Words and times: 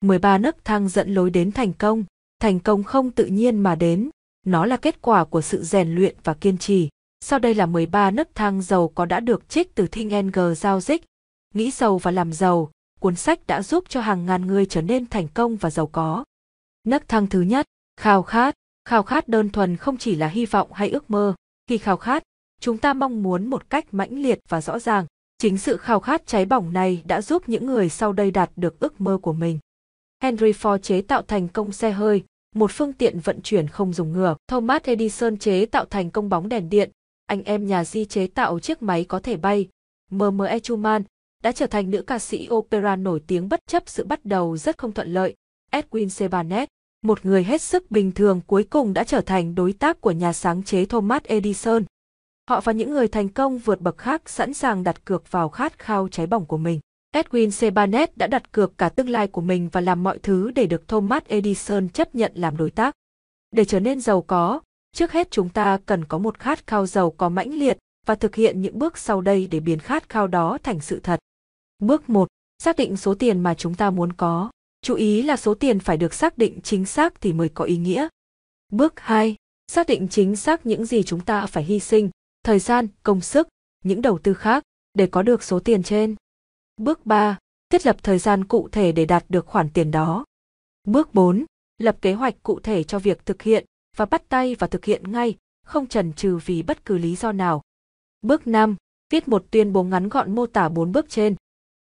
13 0.00 0.38
nấc 0.38 0.64
thang 0.64 0.88
dẫn 0.88 1.14
lối 1.14 1.30
đến 1.30 1.52
thành 1.52 1.72
công. 1.72 2.04
Thành 2.40 2.60
công 2.60 2.84
không 2.84 3.10
tự 3.10 3.26
nhiên 3.26 3.60
mà 3.60 3.74
đến, 3.74 4.10
nó 4.46 4.66
là 4.66 4.76
kết 4.76 5.02
quả 5.02 5.24
của 5.24 5.40
sự 5.40 5.62
rèn 5.62 5.94
luyện 5.94 6.16
và 6.24 6.34
kiên 6.34 6.58
trì. 6.58 6.88
Sau 7.20 7.38
đây 7.38 7.54
là 7.54 7.66
13 7.66 8.10
nấc 8.10 8.34
thang 8.34 8.62
giàu 8.62 8.88
có 8.88 9.04
đã 9.04 9.20
được 9.20 9.48
trích 9.48 9.74
từ 9.74 9.86
Think 9.86 10.12
and 10.12 10.34
Grow 10.34 10.54
giao 10.54 10.80
dịch. 10.80 11.04
Nghĩ 11.54 11.70
giàu 11.70 11.98
và 11.98 12.10
làm 12.10 12.32
giàu, 12.32 12.70
cuốn 13.00 13.16
sách 13.16 13.46
đã 13.46 13.62
giúp 13.62 13.84
cho 13.88 14.00
hàng 14.00 14.26
ngàn 14.26 14.46
người 14.46 14.66
trở 14.66 14.82
nên 14.82 15.06
thành 15.06 15.28
công 15.28 15.56
và 15.56 15.70
giàu 15.70 15.86
có. 15.86 16.24
Nấc 16.84 17.08
thang 17.08 17.26
thứ 17.26 17.40
nhất, 17.40 17.66
khao 17.96 18.22
khát. 18.22 18.54
Khao 18.84 19.02
khát 19.02 19.28
đơn 19.28 19.50
thuần 19.50 19.76
không 19.76 19.96
chỉ 19.96 20.14
là 20.14 20.28
hy 20.28 20.46
vọng 20.46 20.72
hay 20.72 20.90
ước 20.90 21.10
mơ. 21.10 21.34
Khi 21.66 21.78
khao 21.78 21.96
khát, 21.96 22.22
chúng 22.60 22.78
ta 22.78 22.92
mong 22.92 23.22
muốn 23.22 23.46
một 23.46 23.70
cách 23.70 23.94
mãnh 23.94 24.22
liệt 24.22 24.38
và 24.48 24.60
rõ 24.60 24.78
ràng. 24.78 25.06
Chính 25.38 25.58
sự 25.58 25.76
khao 25.76 26.00
khát 26.00 26.26
cháy 26.26 26.44
bỏng 26.44 26.72
này 26.72 27.02
đã 27.06 27.22
giúp 27.22 27.48
những 27.48 27.66
người 27.66 27.88
sau 27.88 28.12
đây 28.12 28.30
đạt 28.30 28.50
được 28.56 28.80
ước 28.80 29.00
mơ 29.00 29.18
của 29.22 29.32
mình. 29.32 29.58
Henry 30.22 30.52
Ford 30.52 30.78
chế 30.78 31.02
tạo 31.02 31.22
thành 31.22 31.48
công 31.48 31.72
xe 31.72 31.90
hơi, 31.90 32.24
một 32.54 32.70
phương 32.70 32.92
tiện 32.92 33.20
vận 33.20 33.40
chuyển 33.42 33.68
không 33.68 33.92
dùng 33.92 34.12
ngựa. 34.12 34.36
Thomas 34.48 34.82
Edison 34.82 35.36
chế 35.36 35.66
tạo 35.66 35.84
thành 35.84 36.10
công 36.10 36.28
bóng 36.28 36.48
đèn 36.48 36.68
điện. 36.68 36.90
Anh 37.26 37.42
em 37.42 37.66
nhà 37.66 37.84
Di 37.84 38.04
chế 38.04 38.26
tạo 38.26 38.58
chiếc 38.58 38.82
máy 38.82 39.04
có 39.04 39.20
thể 39.20 39.36
bay. 39.36 39.68
M.M.E. 40.10 40.58
Đã 41.42 41.52
trở 41.52 41.66
thành 41.66 41.90
nữ 41.90 42.02
ca 42.02 42.18
sĩ 42.18 42.48
opera 42.50 42.96
nổi 42.96 43.20
tiếng 43.26 43.48
bất 43.48 43.60
chấp 43.66 43.82
sự 43.86 44.04
bắt 44.04 44.24
đầu 44.24 44.56
rất 44.56 44.78
không 44.78 44.92
thuận 44.92 45.12
lợi. 45.12 45.34
Edwin 45.72 46.28
C. 46.28 46.30
Barnett, 46.30 46.70
một 47.02 47.26
người 47.26 47.44
hết 47.44 47.62
sức 47.62 47.90
bình 47.90 48.12
thường 48.12 48.40
cuối 48.46 48.64
cùng 48.64 48.94
đã 48.94 49.04
trở 49.04 49.20
thành 49.20 49.54
đối 49.54 49.72
tác 49.72 50.00
của 50.00 50.10
nhà 50.10 50.32
sáng 50.32 50.62
chế 50.62 50.84
Thomas 50.84 51.22
Edison. 51.22 51.84
Họ 52.48 52.60
và 52.60 52.72
những 52.72 52.90
người 52.90 53.08
thành 53.08 53.28
công 53.28 53.58
vượt 53.58 53.80
bậc 53.80 53.98
khác 53.98 54.28
sẵn 54.30 54.54
sàng 54.54 54.84
đặt 54.84 55.04
cược 55.04 55.30
vào 55.30 55.48
khát 55.48 55.78
khao 55.78 56.08
cháy 56.08 56.26
bỏng 56.26 56.46
của 56.46 56.56
mình. 56.56 56.80
Edwin 57.12 57.50
C. 57.50 57.74
Barnett 57.74 58.16
đã 58.16 58.26
đặt 58.26 58.52
cược 58.52 58.78
cả 58.78 58.88
tương 58.88 59.08
lai 59.08 59.28
của 59.28 59.40
mình 59.40 59.68
và 59.72 59.80
làm 59.80 60.02
mọi 60.02 60.18
thứ 60.18 60.50
để 60.50 60.66
được 60.66 60.88
Thomas 60.88 61.22
Edison 61.24 61.88
chấp 61.88 62.14
nhận 62.14 62.32
làm 62.34 62.56
đối 62.56 62.70
tác. 62.70 62.94
Để 63.50 63.64
trở 63.64 63.80
nên 63.80 64.00
giàu 64.00 64.22
có, 64.22 64.60
trước 64.92 65.12
hết 65.12 65.30
chúng 65.30 65.48
ta 65.48 65.78
cần 65.86 66.04
có 66.04 66.18
một 66.18 66.38
khát 66.38 66.66
khao 66.66 66.86
giàu 66.86 67.10
có 67.10 67.28
mãnh 67.28 67.54
liệt 67.54 67.78
và 68.06 68.14
thực 68.14 68.34
hiện 68.34 68.62
những 68.62 68.78
bước 68.78 68.98
sau 68.98 69.20
đây 69.20 69.48
để 69.50 69.60
biến 69.60 69.78
khát 69.78 70.08
khao 70.08 70.26
đó 70.26 70.58
thành 70.62 70.80
sự 70.80 71.00
thật. 71.00 71.20
Bước 71.78 72.10
1. 72.10 72.28
Xác 72.58 72.76
định 72.76 72.96
số 72.96 73.14
tiền 73.14 73.40
mà 73.40 73.54
chúng 73.54 73.74
ta 73.74 73.90
muốn 73.90 74.12
có. 74.12 74.50
Chú 74.82 74.94
ý 74.94 75.22
là 75.22 75.36
số 75.36 75.54
tiền 75.54 75.80
phải 75.80 75.96
được 75.96 76.14
xác 76.14 76.38
định 76.38 76.60
chính 76.62 76.84
xác 76.84 77.20
thì 77.20 77.32
mới 77.32 77.48
có 77.48 77.64
ý 77.64 77.76
nghĩa. 77.76 78.08
Bước 78.72 79.00
2. 79.00 79.36
Xác 79.66 79.86
định 79.86 80.08
chính 80.08 80.36
xác 80.36 80.66
những 80.66 80.86
gì 80.86 81.02
chúng 81.02 81.20
ta 81.20 81.46
phải 81.46 81.64
hy 81.64 81.80
sinh, 81.80 82.10
thời 82.42 82.58
gian, 82.58 82.88
công 83.02 83.20
sức, 83.20 83.48
những 83.84 84.02
đầu 84.02 84.18
tư 84.18 84.34
khác 84.34 84.62
để 84.94 85.06
có 85.06 85.22
được 85.22 85.42
số 85.42 85.60
tiền 85.60 85.82
trên. 85.82 86.14
Bước 86.78 87.06
3. 87.06 87.38
Thiết 87.70 87.86
lập 87.86 87.96
thời 88.02 88.18
gian 88.18 88.44
cụ 88.44 88.68
thể 88.72 88.92
để 88.92 89.04
đạt 89.04 89.24
được 89.28 89.46
khoản 89.46 89.70
tiền 89.70 89.90
đó. 89.90 90.24
Bước 90.84 91.14
4. 91.14 91.44
Lập 91.78 91.96
kế 92.02 92.12
hoạch 92.12 92.34
cụ 92.42 92.60
thể 92.60 92.84
cho 92.84 92.98
việc 92.98 93.26
thực 93.26 93.42
hiện 93.42 93.64
và 93.96 94.06
bắt 94.06 94.28
tay 94.28 94.54
và 94.54 94.66
thực 94.66 94.84
hiện 94.84 95.12
ngay, 95.12 95.36
không 95.64 95.86
chần 95.86 96.12
chừ 96.12 96.38
vì 96.46 96.62
bất 96.62 96.84
cứ 96.84 96.98
lý 96.98 97.16
do 97.16 97.32
nào. 97.32 97.62
Bước 98.22 98.46
5. 98.46 98.76
Viết 99.10 99.28
một 99.28 99.46
tuyên 99.50 99.72
bố 99.72 99.82
ngắn 99.82 100.08
gọn 100.08 100.34
mô 100.34 100.46
tả 100.46 100.68
bốn 100.68 100.92
bước 100.92 101.06
trên. 101.08 101.34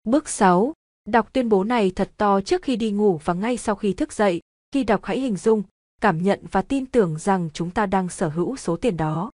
Bước 0.03 0.29
6. 0.29 0.73
Đọc 1.05 1.33
tuyên 1.33 1.49
bố 1.49 1.63
này 1.63 1.91
thật 1.95 2.11
to 2.17 2.41
trước 2.41 2.61
khi 2.61 2.75
đi 2.75 2.91
ngủ 2.91 3.19
và 3.23 3.33
ngay 3.33 3.57
sau 3.57 3.75
khi 3.75 3.93
thức 3.93 4.13
dậy. 4.13 4.41
Khi 4.71 4.83
đọc 4.83 4.99
hãy 5.03 5.19
hình 5.19 5.37
dung, 5.37 5.63
cảm 6.01 6.23
nhận 6.23 6.39
và 6.51 6.61
tin 6.61 6.85
tưởng 6.85 7.19
rằng 7.19 7.49
chúng 7.53 7.71
ta 7.71 7.85
đang 7.85 8.09
sở 8.09 8.29
hữu 8.29 8.55
số 8.55 8.77
tiền 8.77 8.97
đó. 8.97 9.31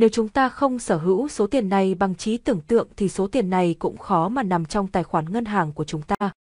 Nếu 0.00 0.08
chúng 0.08 0.28
ta 0.28 0.48
không 0.48 0.78
sở 0.78 0.96
hữu 0.96 1.28
số 1.28 1.46
tiền 1.46 1.68
này 1.68 1.94
bằng 1.94 2.14
trí 2.14 2.36
tưởng 2.36 2.60
tượng 2.60 2.88
thì 2.96 3.08
số 3.08 3.26
tiền 3.26 3.50
này 3.50 3.76
cũng 3.78 3.98
khó 3.98 4.28
mà 4.28 4.42
nằm 4.42 4.64
trong 4.64 4.88
tài 4.88 5.04
khoản 5.04 5.32
ngân 5.32 5.44
hàng 5.44 5.72
của 5.72 5.84
chúng 5.84 6.02
ta. 6.02 6.32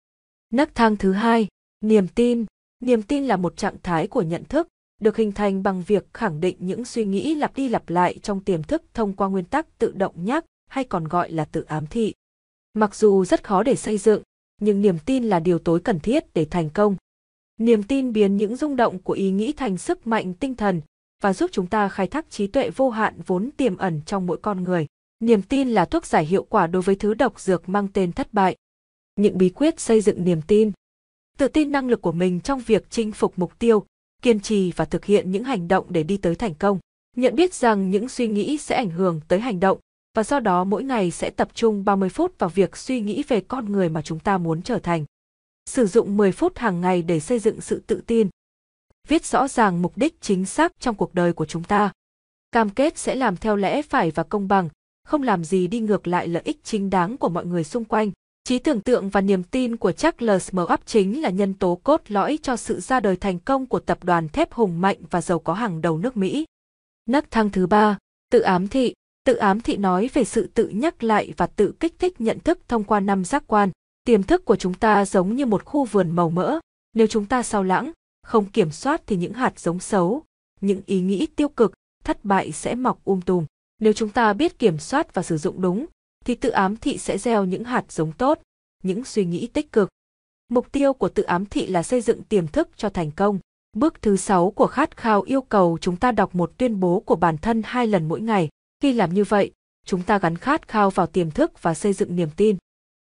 Nấc 0.51 0.75
thang 0.75 0.97
thứ 0.97 1.13
hai, 1.13 1.49
niềm 1.81 2.09
tin. 2.09 2.45
Niềm 2.81 3.03
tin 3.03 3.25
là 3.25 3.37
một 3.37 3.57
trạng 3.57 3.77
thái 3.83 4.07
của 4.07 4.23
nhận 4.23 4.45
thức, 4.45 4.69
được 5.01 5.17
hình 5.17 5.33
thành 5.33 5.63
bằng 5.63 5.83
việc 5.87 6.07
khẳng 6.15 6.41
định 6.41 6.57
những 6.61 6.85
suy 6.85 7.05
nghĩ 7.05 7.35
lặp 7.35 7.57
đi 7.57 7.69
lặp 7.69 7.91
lại 7.91 8.19
trong 8.23 8.41
tiềm 8.41 8.63
thức 8.63 8.83
thông 8.95 9.13
qua 9.13 9.29
nguyên 9.29 9.45
tắc 9.45 9.79
tự 9.79 9.93
động 9.93 10.25
nhắc 10.25 10.45
hay 10.71 10.85
còn 10.85 11.09
gọi 11.09 11.31
là 11.31 11.45
tự 11.45 11.63
ám 11.63 11.87
thị. 11.87 12.15
Mặc 12.75 12.95
dù 12.95 13.25
rất 13.25 13.45
khó 13.45 13.63
để 13.63 13.75
xây 13.75 13.99
dựng, 13.99 14.23
nhưng 14.61 14.83
niềm 14.83 14.99
tin 15.07 15.25
là 15.25 15.41
điều 15.41 15.59
tối 15.59 15.81
cần 15.81 16.01
thiết 16.01 16.25
để 16.35 16.45
thành 16.45 16.71
công. 16.71 16.97
Niềm 17.61 17.83
tin 17.83 18.13
biến 18.13 18.37
những 18.37 18.57
rung 18.57 18.77
động 18.77 18.99
của 18.99 19.13
ý 19.13 19.31
nghĩ 19.31 19.53
thành 19.53 19.79
sức 19.79 20.07
mạnh 20.07 20.35
tinh 20.35 20.55
thần 20.55 20.81
và 21.23 21.33
giúp 21.33 21.51
chúng 21.53 21.67
ta 21.67 21.89
khai 21.89 22.07
thác 22.07 22.31
trí 22.31 22.47
tuệ 22.47 22.71
vô 22.71 22.91
hạn 22.91 23.15
vốn 23.27 23.51
tiềm 23.57 23.77
ẩn 23.77 24.01
trong 24.07 24.27
mỗi 24.27 24.39
con 24.43 24.65
người. 24.65 24.87
Niềm 25.21 25.43
tin 25.43 25.69
là 25.69 25.85
thuốc 25.85 26.07
giải 26.07 26.25
hiệu 26.25 26.47
quả 26.49 26.67
đối 26.67 26.83
với 26.83 26.95
thứ 26.97 27.15
độc 27.15 27.41
dược 27.41 27.69
mang 27.69 27.89
tên 27.93 28.13
thất 28.13 28.35
bại. 28.35 28.57
Những 29.17 29.39
bí 29.39 29.49
quyết 29.49 29.81
xây 29.81 30.01
dựng 30.01 30.25
niềm 30.25 30.43
tin. 30.43 30.73
Tự 31.39 31.49
tin 31.49 31.73
năng 31.73 31.89
lực 31.89 32.03
của 32.03 32.13
mình 32.13 32.41
trong 32.41 32.61
việc 32.61 32.91
chinh 32.91 33.13
phục 33.13 33.39
mục 33.39 33.59
tiêu, 33.59 33.87
kiên 34.23 34.41
trì 34.41 34.73
và 34.73 34.85
thực 34.85 35.05
hiện 35.05 35.31
những 35.31 35.45
hành 35.45 35.69
động 35.69 35.87
để 35.89 36.03
đi 36.03 36.17
tới 36.17 36.35
thành 36.35 36.55
công. 36.55 36.79
Nhận 37.17 37.35
biết 37.35 37.55
rằng 37.55 37.91
những 37.91 38.09
suy 38.09 38.29
nghĩ 38.29 38.59
sẽ 38.59 38.77
ảnh 38.77 38.91
hưởng 38.91 39.21
tới 39.29 39.41
hành 39.41 39.61
động 39.61 39.79
và 40.15 40.25
do 40.25 40.41
đó 40.41 40.65
mỗi 40.65 40.85
ngày 40.85 41.11
sẽ 41.11 41.31
tập 41.31 41.49
trung 41.55 41.85
30 41.85 42.09
phút 42.09 42.39
vào 42.39 42.51
việc 42.51 42.77
suy 42.77 43.01
nghĩ 43.01 43.23
về 43.29 43.41
con 43.41 43.73
người 43.73 43.89
mà 43.89 44.03
chúng 44.03 44.19
ta 44.19 44.39
muốn 44.39 44.63
trở 44.63 44.79
thành. 44.79 45.05
Sử 45.67 45.87
dụng 45.87 46.17
10 46.17 46.33
phút 46.33 46.59
hàng 46.59 46.81
ngày 46.81 47.03
để 47.03 47.21
xây 47.21 47.39
dựng 47.39 47.61
sự 47.61 47.83
tự 47.87 48.03
tin. 48.07 48.29
Viết 49.09 49.27
rõ 49.27 49.49
ràng 49.49 49.83
mục 49.83 49.93
đích 49.97 50.21
chính 50.21 50.45
xác 50.45 50.73
trong 50.81 50.95
cuộc 50.95 51.15
đời 51.15 51.33
của 51.33 51.45
chúng 51.45 51.63
ta. 51.63 51.93
Cam 52.53 52.71
kết 52.71 52.99
sẽ 52.99 53.15
làm 53.15 53.37
theo 53.37 53.57
lẽ 53.57 53.83
phải 53.83 54.11
và 54.11 54.23
công 54.23 54.49
bằng, 54.49 54.69
không 55.05 55.23
làm 55.23 55.45
gì 55.45 55.67
đi 55.67 55.81
ngược 55.81 56.07
lại 56.07 56.29
lợi 56.29 56.43
ích 56.45 56.65
chính 56.65 56.91
đáng 56.91 57.17
của 57.17 57.29
mọi 57.29 57.47
người 57.47 57.65
xung 57.65 57.85
quanh. 57.85 58.11
Trí 58.45 58.59
tưởng 58.59 58.81
tượng 58.81 59.09
và 59.09 59.21
niềm 59.21 59.43
tin 59.43 59.77
của 59.77 59.93
Charles 59.93 60.51
up 60.73 60.81
chính 60.87 61.23
là 61.23 61.31
nhân 61.31 61.55
tố 61.55 61.81
cốt 61.83 62.03
lõi 62.09 62.39
cho 62.43 62.57
sự 62.57 62.81
ra 62.81 63.01
đời 63.01 63.17
thành 63.17 63.39
công 63.39 63.67
của 63.67 63.81
tập 63.81 64.05
đoàn 64.05 64.29
thép 64.29 64.53
hùng 64.53 64.81
mạnh 64.81 64.97
và 65.11 65.21
giàu 65.21 65.39
có 65.39 65.53
hàng 65.53 65.81
đầu 65.81 65.99
nước 65.99 66.17
Mỹ. 66.17 66.45
Nấc 67.07 67.31
thang 67.31 67.51
thứ 67.51 67.67
ba, 67.67 67.99
tự 68.31 68.41
ám 68.41 68.69
thị. 68.69 68.95
Tự 69.25 69.35
ám 69.35 69.61
thị 69.61 69.77
nói 69.77 70.11
về 70.15 70.25
sự 70.25 70.51
tự 70.55 70.69
nhắc 70.69 71.03
lại 71.05 71.33
và 71.37 71.47
tự 71.47 71.73
kích 71.81 71.99
thích 71.99 72.21
nhận 72.21 72.41
thức 72.41 72.59
thông 72.69 72.85
qua 72.85 73.01
năm 73.01 73.25
giác 73.25 73.45
quan. 73.47 73.71
Tiềm 74.05 74.23
thức 74.23 74.45
của 74.45 74.57
chúng 74.57 74.75
ta 74.75 75.05
giống 75.05 75.37
như 75.37 75.47
một 75.47 75.65
khu 75.65 75.85
vườn 75.85 76.11
màu 76.11 76.31
mỡ. 76.31 76.59
Nếu 76.95 77.07
chúng 77.07 77.27
ta 77.27 77.43
sao 77.43 77.65
lãng, 77.65 77.93
không 78.29 78.45
kiểm 78.45 78.71
soát 78.71 79.03
thì 79.07 79.17
những 79.17 79.33
hạt 79.33 79.61
giống 79.61 79.81
xấu, 79.81 80.23
những 80.61 80.81
ý 80.87 81.01
nghĩ 81.01 81.27
tiêu 81.27 81.49
cực, 81.49 81.73
thất 82.05 82.25
bại 82.25 82.53
sẽ 82.53 82.75
mọc 82.75 83.05
um 83.05 83.21
tùm. 83.21 83.45
Nếu 83.81 83.93
chúng 83.93 84.11
ta 84.11 84.33
biết 84.33 84.59
kiểm 84.59 84.79
soát 84.79 85.15
và 85.15 85.23
sử 85.23 85.37
dụng 85.37 85.61
đúng, 85.61 85.87
thì 86.25 86.35
tự 86.35 86.51
ám 86.51 86.77
thị 86.77 86.99
sẽ 86.99 87.19
gieo 87.19 87.45
những 87.45 87.65
hạt 87.65 87.93
giống 87.93 88.13
tốt, 88.13 88.39
những 88.83 89.05
suy 89.05 89.25
nghĩ 89.25 89.47
tích 89.47 89.73
cực. 89.73 89.89
Mục 90.49 90.73
tiêu 90.73 90.93
của 90.93 91.09
tự 91.09 91.23
ám 91.23 91.47
thị 91.47 91.67
là 91.67 91.83
xây 91.83 92.01
dựng 92.01 92.23
tiềm 92.23 92.47
thức 92.47 92.69
cho 92.77 92.89
thành 92.89 93.11
công. 93.11 93.39
Bước 93.77 94.03
thứ 94.03 94.17
sáu 94.17 94.51
của 94.51 94.67
khát 94.67 94.97
khao 94.97 95.23
yêu 95.23 95.43
cầu 95.43 95.79
chúng 95.81 95.97
ta 95.97 96.13
đọc 96.13 96.35
một 96.35 96.53
tuyên 96.59 96.81
bố 96.81 97.01
của 97.01 97.17
bản 97.17 97.39
thân 97.39 97.63
hai 97.65 97.87
lần 97.87 98.09
mỗi 98.09 98.21
ngày. 98.21 98.49
Khi 98.83 98.93
làm 98.93 99.15
như 99.15 99.25
vậy, 99.25 99.51
chúng 99.87 100.03
ta 100.03 100.19
gắn 100.19 100.37
khát 100.37 100.69
khao 100.69 100.91
vào 100.91 101.07
tiềm 101.07 101.31
thức 101.31 101.63
và 101.63 101.75
xây 101.75 101.93
dựng 101.93 102.17
niềm 102.17 102.29
tin. 102.37 102.57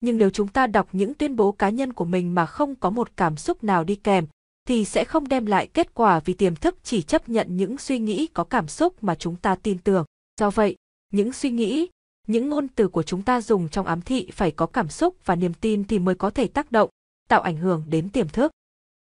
Nhưng 0.01 0.19
nếu 0.19 0.31
chúng 0.31 0.49
ta 0.49 0.67
đọc 0.67 0.89
những 0.93 1.15
tuyên 1.15 1.37
bố 1.37 1.53
cá 1.53 1.69
nhân 1.69 1.93
của 1.93 2.05
mình 2.05 2.35
mà 2.35 2.47
không 2.47 2.75
có 2.75 2.91
một 2.91 3.17
cảm 3.17 3.37
xúc 3.37 3.65
nào 3.65 3.85
đi 3.85 3.95
kèm, 3.97 4.27
thì 4.69 4.85
sẽ 4.85 5.05
không 5.05 5.29
đem 5.29 5.47
lại 5.47 5.67
kết 5.67 5.95
quả 5.95 6.21
vì 6.21 6.35
tiềm 6.35 6.57
thức 6.57 6.77
chỉ 6.83 7.03
chấp 7.03 7.29
nhận 7.29 7.57
những 7.57 7.79
suy 7.79 7.99
nghĩ 7.99 8.27
có 8.27 8.45
cảm 8.45 8.69
xúc 8.69 9.05
mà 9.05 9.15
chúng 9.15 9.37
ta 9.37 9.55
tin 9.55 9.79
tưởng. 9.79 10.05
Do 10.41 10.51
vậy, 10.51 10.77
những 11.13 11.33
suy 11.33 11.51
nghĩ, 11.51 11.89
những 12.27 12.49
ngôn 12.49 12.69
từ 12.69 12.89
của 12.89 13.03
chúng 13.03 13.23
ta 13.23 13.41
dùng 13.41 13.69
trong 13.69 13.87
ám 13.87 14.03
thị 14.03 14.29
phải 14.33 14.51
có 14.51 14.67
cảm 14.67 14.89
xúc 14.89 15.17
và 15.25 15.37
niềm 15.37 15.55
tin 15.55 15.85
thì 15.85 15.99
mới 15.99 16.15
có 16.15 16.31
thể 16.31 16.47
tác 16.47 16.73
động, 16.73 16.91
tạo 17.29 17.41
ảnh 17.41 17.57
hưởng 17.57 17.85
đến 17.89 18.09
tiềm 18.09 18.29
thức. 18.29 18.53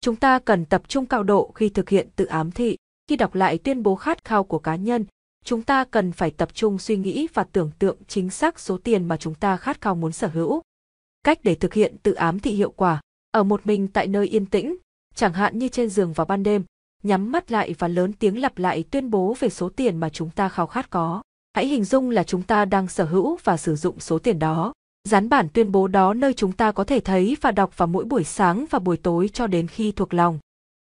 Chúng 0.01 0.15
ta 0.15 0.39
cần 0.39 0.65
tập 0.65 0.81
trung 0.87 1.05
cao 1.05 1.23
độ 1.23 1.51
khi 1.55 1.69
thực 1.69 1.89
hiện 1.89 2.07
tự 2.15 2.25
ám 2.25 2.51
thị. 2.51 2.77
Khi 3.07 3.15
đọc 3.15 3.35
lại 3.35 3.57
tuyên 3.57 3.83
bố 3.83 3.95
khát 3.95 4.23
khao 4.23 4.43
của 4.43 4.59
cá 4.59 4.75
nhân, 4.75 5.05
chúng 5.45 5.63
ta 5.63 5.83
cần 5.83 6.11
phải 6.11 6.31
tập 6.31 6.49
trung 6.53 6.77
suy 6.77 6.97
nghĩ 6.97 7.27
và 7.33 7.43
tưởng 7.43 7.71
tượng 7.79 7.97
chính 8.07 8.29
xác 8.29 8.59
số 8.59 8.77
tiền 8.77 9.07
mà 9.07 9.17
chúng 9.17 9.35
ta 9.35 9.57
khát 9.57 9.81
khao 9.81 9.95
muốn 9.95 10.11
sở 10.11 10.27
hữu. 10.27 10.61
Cách 11.23 11.39
để 11.43 11.55
thực 11.55 11.73
hiện 11.73 11.95
tự 12.03 12.13
ám 12.13 12.39
thị 12.39 12.51
hiệu 12.51 12.71
quả, 12.71 13.01
ở 13.31 13.43
một 13.43 13.61
mình 13.67 13.87
tại 13.87 14.07
nơi 14.07 14.27
yên 14.27 14.45
tĩnh, 14.45 14.75
chẳng 15.15 15.33
hạn 15.33 15.59
như 15.59 15.67
trên 15.67 15.89
giường 15.89 16.13
vào 16.13 16.25
ban 16.25 16.43
đêm, 16.43 16.63
nhắm 17.03 17.31
mắt 17.31 17.51
lại 17.51 17.75
và 17.79 17.87
lớn 17.87 18.13
tiếng 18.13 18.41
lặp 18.41 18.57
lại 18.57 18.83
tuyên 18.91 19.09
bố 19.09 19.35
về 19.39 19.49
số 19.49 19.69
tiền 19.69 19.97
mà 19.97 20.09
chúng 20.09 20.29
ta 20.29 20.49
khao 20.49 20.67
khát 20.67 20.89
có. 20.89 21.21
Hãy 21.53 21.67
hình 21.67 21.83
dung 21.83 22.09
là 22.09 22.23
chúng 22.23 22.43
ta 22.43 22.65
đang 22.65 22.87
sở 22.87 23.05
hữu 23.05 23.37
và 23.43 23.57
sử 23.57 23.75
dụng 23.75 23.99
số 23.99 24.19
tiền 24.19 24.39
đó. 24.39 24.73
Dán 25.03 25.29
bản 25.29 25.47
tuyên 25.53 25.71
bố 25.71 25.87
đó 25.87 26.13
nơi 26.13 26.33
chúng 26.33 26.51
ta 26.51 26.71
có 26.71 26.83
thể 26.83 26.99
thấy 26.99 27.37
và 27.41 27.51
đọc 27.51 27.77
vào 27.77 27.87
mỗi 27.87 28.05
buổi 28.05 28.23
sáng 28.23 28.65
và 28.69 28.79
buổi 28.79 28.97
tối 28.97 29.29
cho 29.33 29.47
đến 29.47 29.67
khi 29.67 29.91
thuộc 29.91 30.13
lòng. 30.13 30.39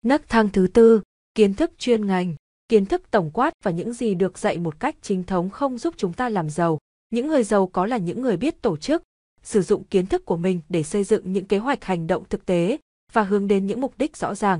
Nấc 0.05 0.29
thang 0.29 0.49
thứ 0.49 0.67
tư, 0.67 1.01
kiến 1.35 1.53
thức 1.53 1.71
chuyên 1.77 2.07
ngành. 2.07 2.35
Kiến 2.69 2.85
thức 2.85 3.11
tổng 3.11 3.31
quát 3.31 3.53
và 3.63 3.71
những 3.71 3.93
gì 3.93 4.15
được 4.15 4.37
dạy 4.37 4.57
một 4.57 4.79
cách 4.79 4.95
chính 5.01 5.23
thống 5.23 5.49
không 5.49 5.77
giúp 5.77 5.93
chúng 5.97 6.13
ta 6.13 6.29
làm 6.29 6.49
giàu. 6.49 6.79
Những 7.09 7.27
người 7.27 7.43
giàu 7.43 7.67
có 7.67 7.85
là 7.85 7.97
những 7.97 8.21
người 8.21 8.37
biết 8.37 8.61
tổ 8.61 8.77
chức, 8.77 9.03
sử 9.43 9.61
dụng 9.61 9.83
kiến 9.83 10.05
thức 10.05 10.25
của 10.25 10.37
mình 10.37 10.59
để 10.69 10.83
xây 10.83 11.03
dựng 11.03 11.33
những 11.33 11.45
kế 11.45 11.57
hoạch 11.57 11.83
hành 11.83 12.07
động 12.07 12.23
thực 12.29 12.45
tế 12.45 12.77
và 13.13 13.23
hướng 13.23 13.47
đến 13.47 13.67
những 13.67 13.81
mục 13.81 13.93
đích 13.97 14.17
rõ 14.17 14.35
ràng. 14.35 14.59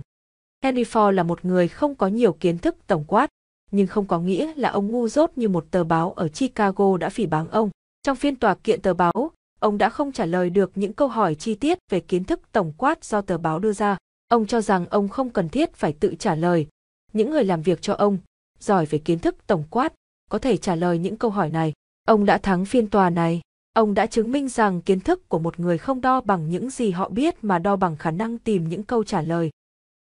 Henry 0.64 0.84
Ford 0.84 1.12
là 1.12 1.24
một 1.24 1.46
người 1.46 1.68
không 1.68 1.96
có 1.96 2.08
nhiều 2.08 2.34
kiến 2.34 2.58
thức 2.58 2.76
tổng 2.88 3.04
quát, 3.08 3.28
nhưng 3.72 3.88
không 3.88 4.06
có 4.06 4.20
nghĩa 4.20 4.54
là 4.56 4.70
ông 4.70 4.88
ngu 4.88 5.08
dốt 5.08 5.32
như 5.36 5.50
một 5.50 5.66
tờ 5.72 5.84
báo 5.84 6.12
ở 6.12 6.28
Chicago 6.28 6.98
đã 6.98 7.10
phỉ 7.10 7.26
báng 7.26 7.50
ông. 7.50 7.70
Trong 8.04 8.16
phiên 8.16 8.36
tòa 8.36 8.56
kiện 8.56 8.82
tờ 8.82 8.94
báo, 8.94 9.32
ông 9.60 9.78
đã 9.78 9.90
không 9.90 10.12
trả 10.12 10.26
lời 10.26 10.50
được 10.50 10.72
những 10.76 10.94
câu 10.94 11.08
hỏi 11.08 11.36
chi 11.36 11.56
tiết 11.56 11.78
về 11.92 12.00
kiến 12.00 12.24
thức 12.24 12.42
tổng 12.52 12.74
quát 12.78 13.04
do 13.04 13.22
tờ 13.22 13.38
báo 13.38 13.60
đưa 13.60 13.74
ra. 13.74 13.98
Ông 14.28 14.46
cho 14.46 14.62
rằng 14.62 14.86
ông 14.90 15.10
không 15.10 15.30
cần 15.30 15.50
thiết 15.50 15.74
phải 15.74 15.94
tự 15.94 16.16
trả 16.20 16.36
lời. 16.36 16.68
Những 17.14 17.32
người 17.32 17.44
làm 17.44 17.62
việc 17.62 17.82
cho 17.82 17.94
ông, 17.94 18.18
giỏi 18.60 18.86
về 18.86 19.00
kiến 19.00 19.20
thức 19.20 19.36
tổng 19.48 19.64
quát, 19.70 19.94
có 20.30 20.40
thể 20.40 20.58
trả 20.58 20.76
lời 20.76 20.98
những 20.98 21.18
câu 21.18 21.32
hỏi 21.32 21.50
này. 21.50 21.74
Ông 22.08 22.26
đã 22.26 22.38
thắng 22.38 22.66
phiên 22.66 22.90
tòa 22.90 23.10
này. 23.10 23.42
Ông 23.74 23.94
đã 23.94 24.06
chứng 24.06 24.32
minh 24.32 24.50
rằng 24.50 24.82
kiến 24.82 25.00
thức 25.00 25.30
của 25.30 25.40
một 25.40 25.60
người 25.60 25.78
không 25.78 26.02
đo 26.02 26.22
bằng 26.22 26.50
những 26.50 26.70
gì 26.70 26.92
họ 26.92 27.10
biết 27.10 27.44
mà 27.44 27.60
đo 27.60 27.76
bằng 27.76 27.98
khả 27.98 28.12
năng 28.12 28.38
tìm 28.38 28.70
những 28.70 28.84
câu 28.84 29.04
trả 29.04 29.22
lời. 29.22 29.52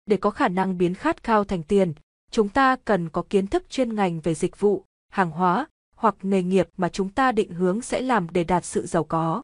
Để 0.06 0.18
có 0.18 0.30
khả 0.30 0.48
năng 0.48 0.78
biến 0.78 0.94
khát 0.94 1.24
khao 1.24 1.44
thành 1.44 1.64
tiền, 1.64 1.94
chúng 2.32 2.50
ta 2.50 2.76
cần 2.86 3.10
có 3.10 3.24
kiến 3.30 3.48
thức 3.48 3.70
chuyên 3.70 3.96
ngành 3.96 4.20
về 4.20 4.34
dịch 4.34 4.60
vụ, 4.60 4.84
hàng 5.10 5.32
hóa 5.32 5.68
hoặc 5.96 6.16
nghề 6.22 6.44
nghiệp 6.44 6.70
mà 6.78 6.90
chúng 6.90 7.10
ta 7.10 7.32
định 7.32 7.52
hướng 7.52 7.82
sẽ 7.82 8.02
làm 8.02 8.28
để 8.32 8.44
đạt 8.44 8.66
sự 8.66 8.86
giàu 8.86 9.04
có. 9.04 9.42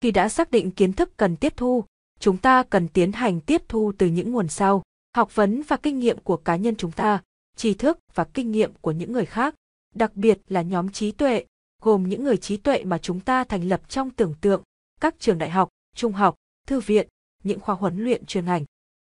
Khi 0.00 0.10
đã 0.10 0.28
xác 0.28 0.50
định 0.50 0.70
kiến 0.70 0.92
thức 0.92 1.16
cần 1.16 1.36
tiếp 1.36 1.52
thu, 1.56 1.84
chúng 2.20 2.36
ta 2.36 2.62
cần 2.62 2.88
tiến 2.88 3.12
hành 3.12 3.40
tiếp 3.40 3.62
thu 3.68 3.92
từ 3.98 4.06
những 4.06 4.32
nguồn 4.32 4.48
sau, 4.48 4.82
học 5.16 5.34
vấn 5.34 5.62
và 5.68 5.76
kinh 5.76 5.98
nghiệm 5.98 6.18
của 6.18 6.36
cá 6.36 6.56
nhân 6.56 6.76
chúng 6.76 6.92
ta, 6.92 7.22
tri 7.56 7.74
thức 7.74 7.98
và 8.14 8.24
kinh 8.24 8.50
nghiệm 8.50 8.72
của 8.80 8.92
những 8.92 9.12
người 9.12 9.26
khác, 9.26 9.54
đặc 9.94 10.16
biệt 10.16 10.38
là 10.48 10.62
nhóm 10.62 10.88
trí 10.88 11.12
tuệ, 11.12 11.44
gồm 11.82 12.08
những 12.08 12.24
người 12.24 12.36
trí 12.36 12.56
tuệ 12.56 12.84
mà 12.84 12.98
chúng 12.98 13.20
ta 13.20 13.44
thành 13.44 13.68
lập 13.68 13.80
trong 13.88 14.10
tưởng 14.10 14.34
tượng, 14.40 14.62
các 15.00 15.14
trường 15.18 15.38
đại 15.38 15.50
học, 15.50 15.68
trung 15.96 16.12
học, 16.12 16.34
thư 16.66 16.80
viện, 16.80 17.08
những 17.44 17.60
khoa 17.60 17.74
huấn 17.74 18.04
luyện 18.04 18.26
chuyên 18.26 18.46
ngành. 18.46 18.64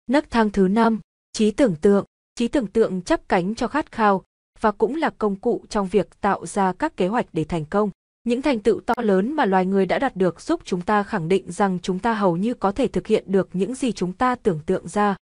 Nấc 0.07 0.29
thang 0.29 0.49
thứ 0.49 0.67
năm, 0.67 0.99
trí 1.33 1.51
tưởng 1.51 1.75
tượng. 1.75 2.05
Trí 2.35 2.47
tưởng 2.47 2.67
tượng 2.67 3.01
chắp 3.01 3.29
cánh 3.29 3.55
cho 3.55 3.67
khát 3.67 3.91
khao 3.91 4.23
và 4.59 4.71
cũng 4.71 4.95
là 4.95 5.09
công 5.09 5.35
cụ 5.35 5.65
trong 5.69 5.87
việc 5.87 6.21
tạo 6.21 6.45
ra 6.45 6.73
các 6.73 6.97
kế 6.97 7.07
hoạch 7.07 7.25
để 7.33 7.43
thành 7.43 7.65
công. 7.65 7.89
Những 8.23 8.41
thành 8.41 8.59
tựu 8.59 8.79
to 8.79 8.93
lớn 9.01 9.33
mà 9.33 9.45
loài 9.45 9.65
người 9.65 9.85
đã 9.85 9.99
đạt 9.99 10.15
được 10.15 10.41
giúp 10.41 10.61
chúng 10.65 10.81
ta 10.81 11.03
khẳng 11.03 11.27
định 11.27 11.51
rằng 11.51 11.79
chúng 11.81 11.99
ta 11.99 12.13
hầu 12.13 12.37
như 12.37 12.53
có 12.53 12.71
thể 12.71 12.87
thực 12.87 13.07
hiện 13.07 13.23
được 13.27 13.49
những 13.53 13.75
gì 13.75 13.91
chúng 13.91 14.13
ta 14.13 14.35
tưởng 14.35 14.59
tượng 14.65 14.87
ra. 14.87 15.15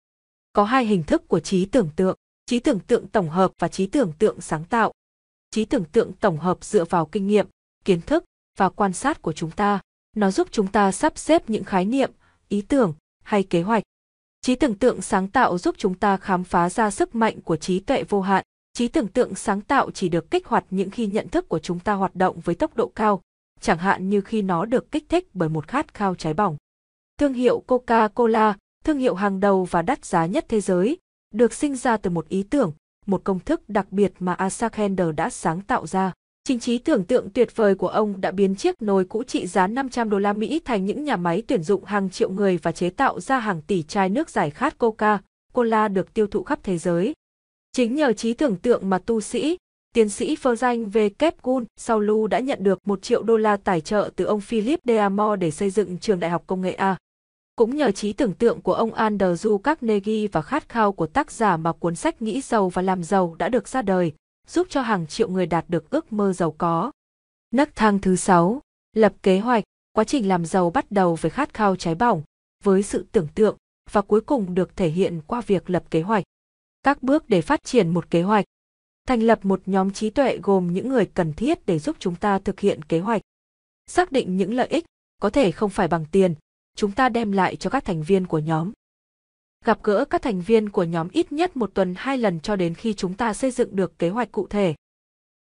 Có 0.53 0.63
hai 0.63 0.85
hình 0.85 1.03
thức 1.03 1.27
của 1.27 1.39
trí 1.39 1.65
tưởng 1.65 1.89
tượng, 1.95 2.17
trí 2.45 2.59
tưởng 2.59 2.79
tượng 2.79 3.07
tổng 3.07 3.29
hợp 3.29 3.51
và 3.59 3.67
trí 3.67 3.87
tưởng 3.87 4.11
tượng 4.19 4.41
sáng 4.41 4.63
tạo. 4.63 4.93
Trí 5.51 5.65
tưởng 5.65 5.85
tượng 5.85 6.13
tổng 6.13 6.37
hợp 6.37 6.57
dựa 6.61 6.85
vào 6.85 7.05
kinh 7.05 7.27
nghiệm, 7.27 7.47
kiến 7.85 8.01
thức 8.01 8.23
và 8.57 8.69
quan 8.69 8.93
sát 8.93 9.21
của 9.21 9.33
chúng 9.33 9.51
ta. 9.51 9.79
Nó 10.15 10.31
giúp 10.31 10.47
chúng 10.51 10.67
ta 10.67 10.91
sắp 10.91 11.17
xếp 11.17 11.49
những 11.49 11.63
khái 11.63 11.85
niệm, 11.85 12.11
ý 12.47 12.61
tưởng 12.61 12.93
hay 13.23 13.43
kế 13.43 13.61
hoạch. 13.61 13.83
Trí 14.41 14.55
tưởng 14.55 14.75
tượng 14.75 15.01
sáng 15.01 15.27
tạo 15.27 15.57
giúp 15.57 15.75
chúng 15.77 15.95
ta 15.95 16.17
khám 16.17 16.43
phá 16.43 16.69
ra 16.69 16.91
sức 16.91 17.15
mạnh 17.15 17.41
của 17.41 17.57
trí 17.57 17.79
tuệ 17.79 18.03
vô 18.03 18.21
hạn. 18.21 18.43
Trí 18.73 18.87
tưởng 18.87 19.07
tượng 19.07 19.35
sáng 19.35 19.61
tạo 19.61 19.91
chỉ 19.91 20.09
được 20.09 20.31
kích 20.31 20.47
hoạt 20.47 20.65
những 20.69 20.89
khi 20.89 21.07
nhận 21.07 21.29
thức 21.29 21.49
của 21.49 21.59
chúng 21.59 21.79
ta 21.79 21.93
hoạt 21.93 22.15
động 22.15 22.39
với 22.39 22.55
tốc 22.55 22.75
độ 22.75 22.91
cao 22.95 23.21
chẳng 23.61 23.77
hạn 23.77 24.09
như 24.09 24.21
khi 24.21 24.41
nó 24.41 24.65
được 24.65 24.91
kích 24.91 25.05
thích 25.09 25.27
bởi 25.33 25.49
một 25.49 25.67
khát 25.67 25.93
khao 25.93 26.15
cháy 26.15 26.33
bỏng. 26.33 26.57
Thương 27.19 27.33
hiệu 27.33 27.63
coca-cola 27.67 28.53
thương 28.83 28.97
hiệu 28.97 29.15
hàng 29.15 29.39
đầu 29.39 29.65
và 29.65 29.81
đắt 29.81 30.05
giá 30.05 30.25
nhất 30.25 30.45
thế 30.49 30.61
giới 30.61 30.97
được 31.33 31.53
sinh 31.53 31.75
ra 31.75 31.97
từ 31.97 32.09
một 32.09 32.29
ý 32.29 32.43
tưởng 32.43 32.71
một 33.07 33.21
công 33.23 33.39
thức 33.39 33.69
đặc 33.69 33.91
biệt 33.91 34.13
mà 34.19 34.35
Isaac 34.43 34.75
Hender 34.75 35.07
đã 35.15 35.29
sáng 35.29 35.61
tạo 35.61 35.87
ra 35.87 36.13
Chính 36.47 36.59
trí 36.59 36.77
tưởng 36.77 37.03
tượng 37.03 37.29
tuyệt 37.29 37.55
vời 37.55 37.75
của 37.75 37.87
ông 37.87 38.21
đã 38.21 38.31
biến 38.31 38.55
chiếc 38.55 38.81
nồi 38.81 39.05
cũ 39.05 39.23
trị 39.23 39.47
giá 39.47 39.67
500 39.67 40.09
đô 40.09 40.19
la 40.19 40.33
Mỹ 40.33 40.61
thành 40.65 40.85
những 40.85 41.03
nhà 41.03 41.15
máy 41.15 41.43
tuyển 41.47 41.63
dụng 41.63 41.85
hàng 41.85 42.09
triệu 42.09 42.29
người 42.29 42.57
và 42.57 42.71
chế 42.71 42.89
tạo 42.89 43.19
ra 43.19 43.39
hàng 43.39 43.61
tỷ 43.61 43.83
chai 43.83 44.09
nước 44.09 44.29
giải 44.29 44.49
khát 44.49 44.77
Coca, 44.77 45.19
Cola 45.53 45.87
được 45.87 46.13
tiêu 46.13 46.27
thụ 46.27 46.43
khắp 46.43 46.59
thế 46.63 46.77
giới. 46.77 47.13
Chính 47.73 47.95
nhờ 47.95 48.13
trí 48.13 48.33
tưởng 48.33 48.55
tượng 48.55 48.89
mà 48.89 48.97
tu 48.97 49.21
sĩ, 49.21 49.57
tiến 49.93 50.09
sĩ 50.09 50.35
phơ 50.35 50.55
danh 50.55 50.89
V. 50.89 50.97
Kép 51.19 51.43
Gun 51.43 51.65
Saulu 51.77 52.27
đã 52.27 52.39
nhận 52.39 52.63
được 52.63 52.87
1 52.87 53.01
triệu 53.01 53.23
đô 53.23 53.37
la 53.37 53.57
tài 53.57 53.81
trợ 53.81 54.09
từ 54.15 54.25
ông 54.25 54.41
Philip 54.41 54.79
Deamore 54.85 55.35
để 55.35 55.51
xây 55.51 55.69
dựng 55.69 55.97
trường 55.97 56.19
đại 56.19 56.31
học 56.31 56.43
công 56.47 56.61
nghệ 56.61 56.73
A. 56.73 56.97
Cũng 57.57 57.75
nhờ 57.75 57.91
trí 57.91 58.13
tưởng 58.13 58.33
tượng 58.33 58.61
của 58.61 58.73
ông 58.73 58.91
Andrew 58.91 59.57
Carnegie 59.57 60.27
và 60.27 60.41
khát 60.41 60.69
khao 60.69 60.91
của 60.91 61.07
tác 61.07 61.31
giả 61.31 61.57
mà 61.57 61.73
cuốn 61.73 61.95
sách 61.95 62.21
Nghĩ 62.21 62.41
giàu 62.41 62.69
và 62.69 62.81
làm 62.81 63.03
giàu 63.03 63.35
đã 63.39 63.49
được 63.49 63.67
ra 63.67 63.81
đời, 63.81 64.13
giúp 64.47 64.67
cho 64.69 64.81
hàng 64.81 65.07
triệu 65.07 65.29
người 65.29 65.45
đạt 65.45 65.65
được 65.67 65.89
ước 65.89 66.13
mơ 66.13 66.33
giàu 66.33 66.55
có. 66.57 66.91
Nấc 67.51 67.75
thang 67.75 67.99
thứ 67.99 68.15
6, 68.15 68.61
lập 68.93 69.13
kế 69.23 69.39
hoạch, 69.39 69.63
quá 69.93 70.03
trình 70.03 70.27
làm 70.27 70.45
giàu 70.45 70.69
bắt 70.69 70.91
đầu 70.91 71.15
với 71.15 71.31
khát 71.31 71.53
khao 71.53 71.75
cháy 71.75 71.95
bỏng, 71.95 72.23
với 72.63 72.83
sự 72.83 73.05
tưởng 73.11 73.27
tượng 73.35 73.57
và 73.91 74.01
cuối 74.01 74.21
cùng 74.21 74.55
được 74.55 74.75
thể 74.75 74.89
hiện 74.89 75.21
qua 75.27 75.41
việc 75.41 75.69
lập 75.69 75.83
kế 75.91 76.01
hoạch. 76.01 76.23
Các 76.83 77.03
bước 77.03 77.29
để 77.29 77.41
phát 77.41 77.63
triển 77.63 77.89
một 77.89 78.09
kế 78.09 78.21
hoạch. 78.21 78.45
Thành 79.07 79.21
lập 79.21 79.45
một 79.45 79.61
nhóm 79.65 79.91
trí 79.91 80.09
tuệ 80.09 80.39
gồm 80.43 80.73
những 80.73 80.89
người 80.89 81.05
cần 81.05 81.33
thiết 81.33 81.65
để 81.65 81.79
giúp 81.79 81.95
chúng 81.99 82.15
ta 82.15 82.39
thực 82.39 82.59
hiện 82.59 82.83
kế 82.83 82.99
hoạch. 82.99 83.21
Xác 83.87 84.11
định 84.11 84.37
những 84.37 84.53
lợi 84.53 84.67
ích, 84.67 84.85
có 85.21 85.29
thể 85.29 85.51
không 85.51 85.69
phải 85.69 85.87
bằng 85.87 86.05
tiền, 86.11 86.33
chúng 86.77 86.91
ta 86.91 87.09
đem 87.09 87.31
lại 87.31 87.55
cho 87.55 87.69
các 87.69 87.85
thành 87.85 88.03
viên 88.03 88.27
của 88.27 88.39
nhóm 88.39 88.71
gặp 89.65 89.83
gỡ 89.83 90.05
các 90.05 90.21
thành 90.21 90.41
viên 90.41 90.69
của 90.69 90.83
nhóm 90.83 91.07
ít 91.09 91.31
nhất 91.31 91.57
một 91.57 91.71
tuần 91.73 91.93
hai 91.97 92.17
lần 92.17 92.39
cho 92.39 92.55
đến 92.55 92.73
khi 92.73 92.93
chúng 92.93 93.13
ta 93.13 93.33
xây 93.33 93.51
dựng 93.51 93.75
được 93.75 93.99
kế 93.99 94.09
hoạch 94.09 94.31
cụ 94.31 94.47
thể. 94.47 94.75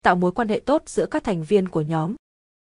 Tạo 0.02 0.16
mối 0.16 0.32
quan 0.32 0.48
hệ 0.48 0.60
tốt 0.60 0.82
giữa 0.86 1.06
các 1.06 1.24
thành 1.24 1.44
viên 1.44 1.68
của 1.68 1.80
nhóm. 1.80 2.14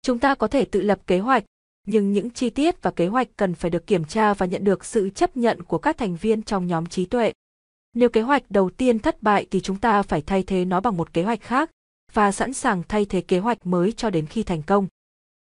Chúng 0.02 0.20
ta 0.20 0.36
có 0.36 0.48
thể 0.48 0.66
tự 0.66 0.82
lập 0.82 1.00
kế 1.08 1.20
hoạch, 1.20 1.44
nhưng 1.88 2.14
những 2.14 2.30
chi 2.30 2.50
tiết 2.50 2.82
và 2.82 2.92
kế 2.92 3.08
hoạch 3.08 3.28
cần 3.38 3.56
phải 3.56 3.72
được 3.72 3.88
kiểm 3.88 4.06
tra 4.06 4.34
và 4.34 4.46
nhận 4.46 4.64
được 4.64 4.86
sự 4.86 5.10
chấp 5.10 5.38
nhận 5.38 5.64
của 5.64 5.78
các 5.78 5.98
thành 5.98 6.16
viên 6.16 6.44
trong 6.44 6.68
nhóm 6.68 6.86
trí 6.86 7.06
tuệ. 7.06 7.34
Nếu 7.94 8.10
kế 8.10 8.22
hoạch 8.22 8.44
đầu 8.52 8.70
tiên 8.70 9.00
thất 9.00 9.24
bại 9.24 9.48
thì 9.52 9.60
chúng 9.60 9.80
ta 9.80 10.02
phải 10.02 10.22
thay 10.22 10.44
thế 10.44 10.66
nó 10.66 10.82
bằng 10.82 10.98
một 10.98 11.14
kế 11.14 11.24
hoạch 11.24 11.42
khác 11.42 11.72
và 12.14 12.32
sẵn 12.32 12.54
sàng 12.54 12.84
thay 12.88 13.06
thế 13.06 13.22
kế 13.22 13.40
hoạch 13.40 13.66
mới 13.66 13.92
cho 13.92 14.10
đến 14.10 14.26
khi 14.26 14.44
thành 14.44 14.62
công. 14.62 14.88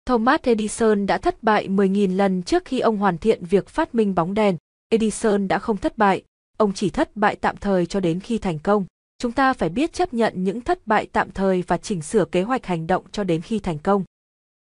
Thomas 0.06 0.40
Edison 0.42 1.06
đã 1.06 1.18
thất 1.18 1.42
bại 1.42 1.68
10.000 1.68 2.16
lần 2.16 2.42
trước 2.42 2.64
khi 2.64 2.80
ông 2.80 2.96
hoàn 2.96 3.18
thiện 3.18 3.44
việc 3.44 3.68
phát 3.68 3.94
minh 3.94 4.14
bóng 4.14 4.34
đèn, 4.34 4.56
Edison 4.88 5.48
đã 5.48 5.58
không 5.58 5.76
thất 5.76 5.98
bại, 5.98 6.22
ông 6.56 6.72
chỉ 6.72 6.90
thất 6.90 7.16
bại 7.16 7.36
tạm 7.36 7.56
thời 7.56 7.86
cho 7.86 8.00
đến 8.00 8.20
khi 8.20 8.38
thành 8.38 8.58
công. 8.58 8.84
Chúng 9.18 9.32
ta 9.32 9.52
phải 9.52 9.68
biết 9.68 9.92
chấp 9.92 10.14
nhận 10.14 10.44
những 10.44 10.60
thất 10.60 10.86
bại 10.86 11.08
tạm 11.12 11.30
thời 11.30 11.62
và 11.66 11.76
chỉnh 11.76 12.02
sửa 12.02 12.24
kế 12.24 12.42
hoạch 12.42 12.66
hành 12.66 12.86
động 12.86 13.04
cho 13.12 13.24
đến 13.24 13.40
khi 13.40 13.58
thành 13.58 13.78
công. 13.78 14.04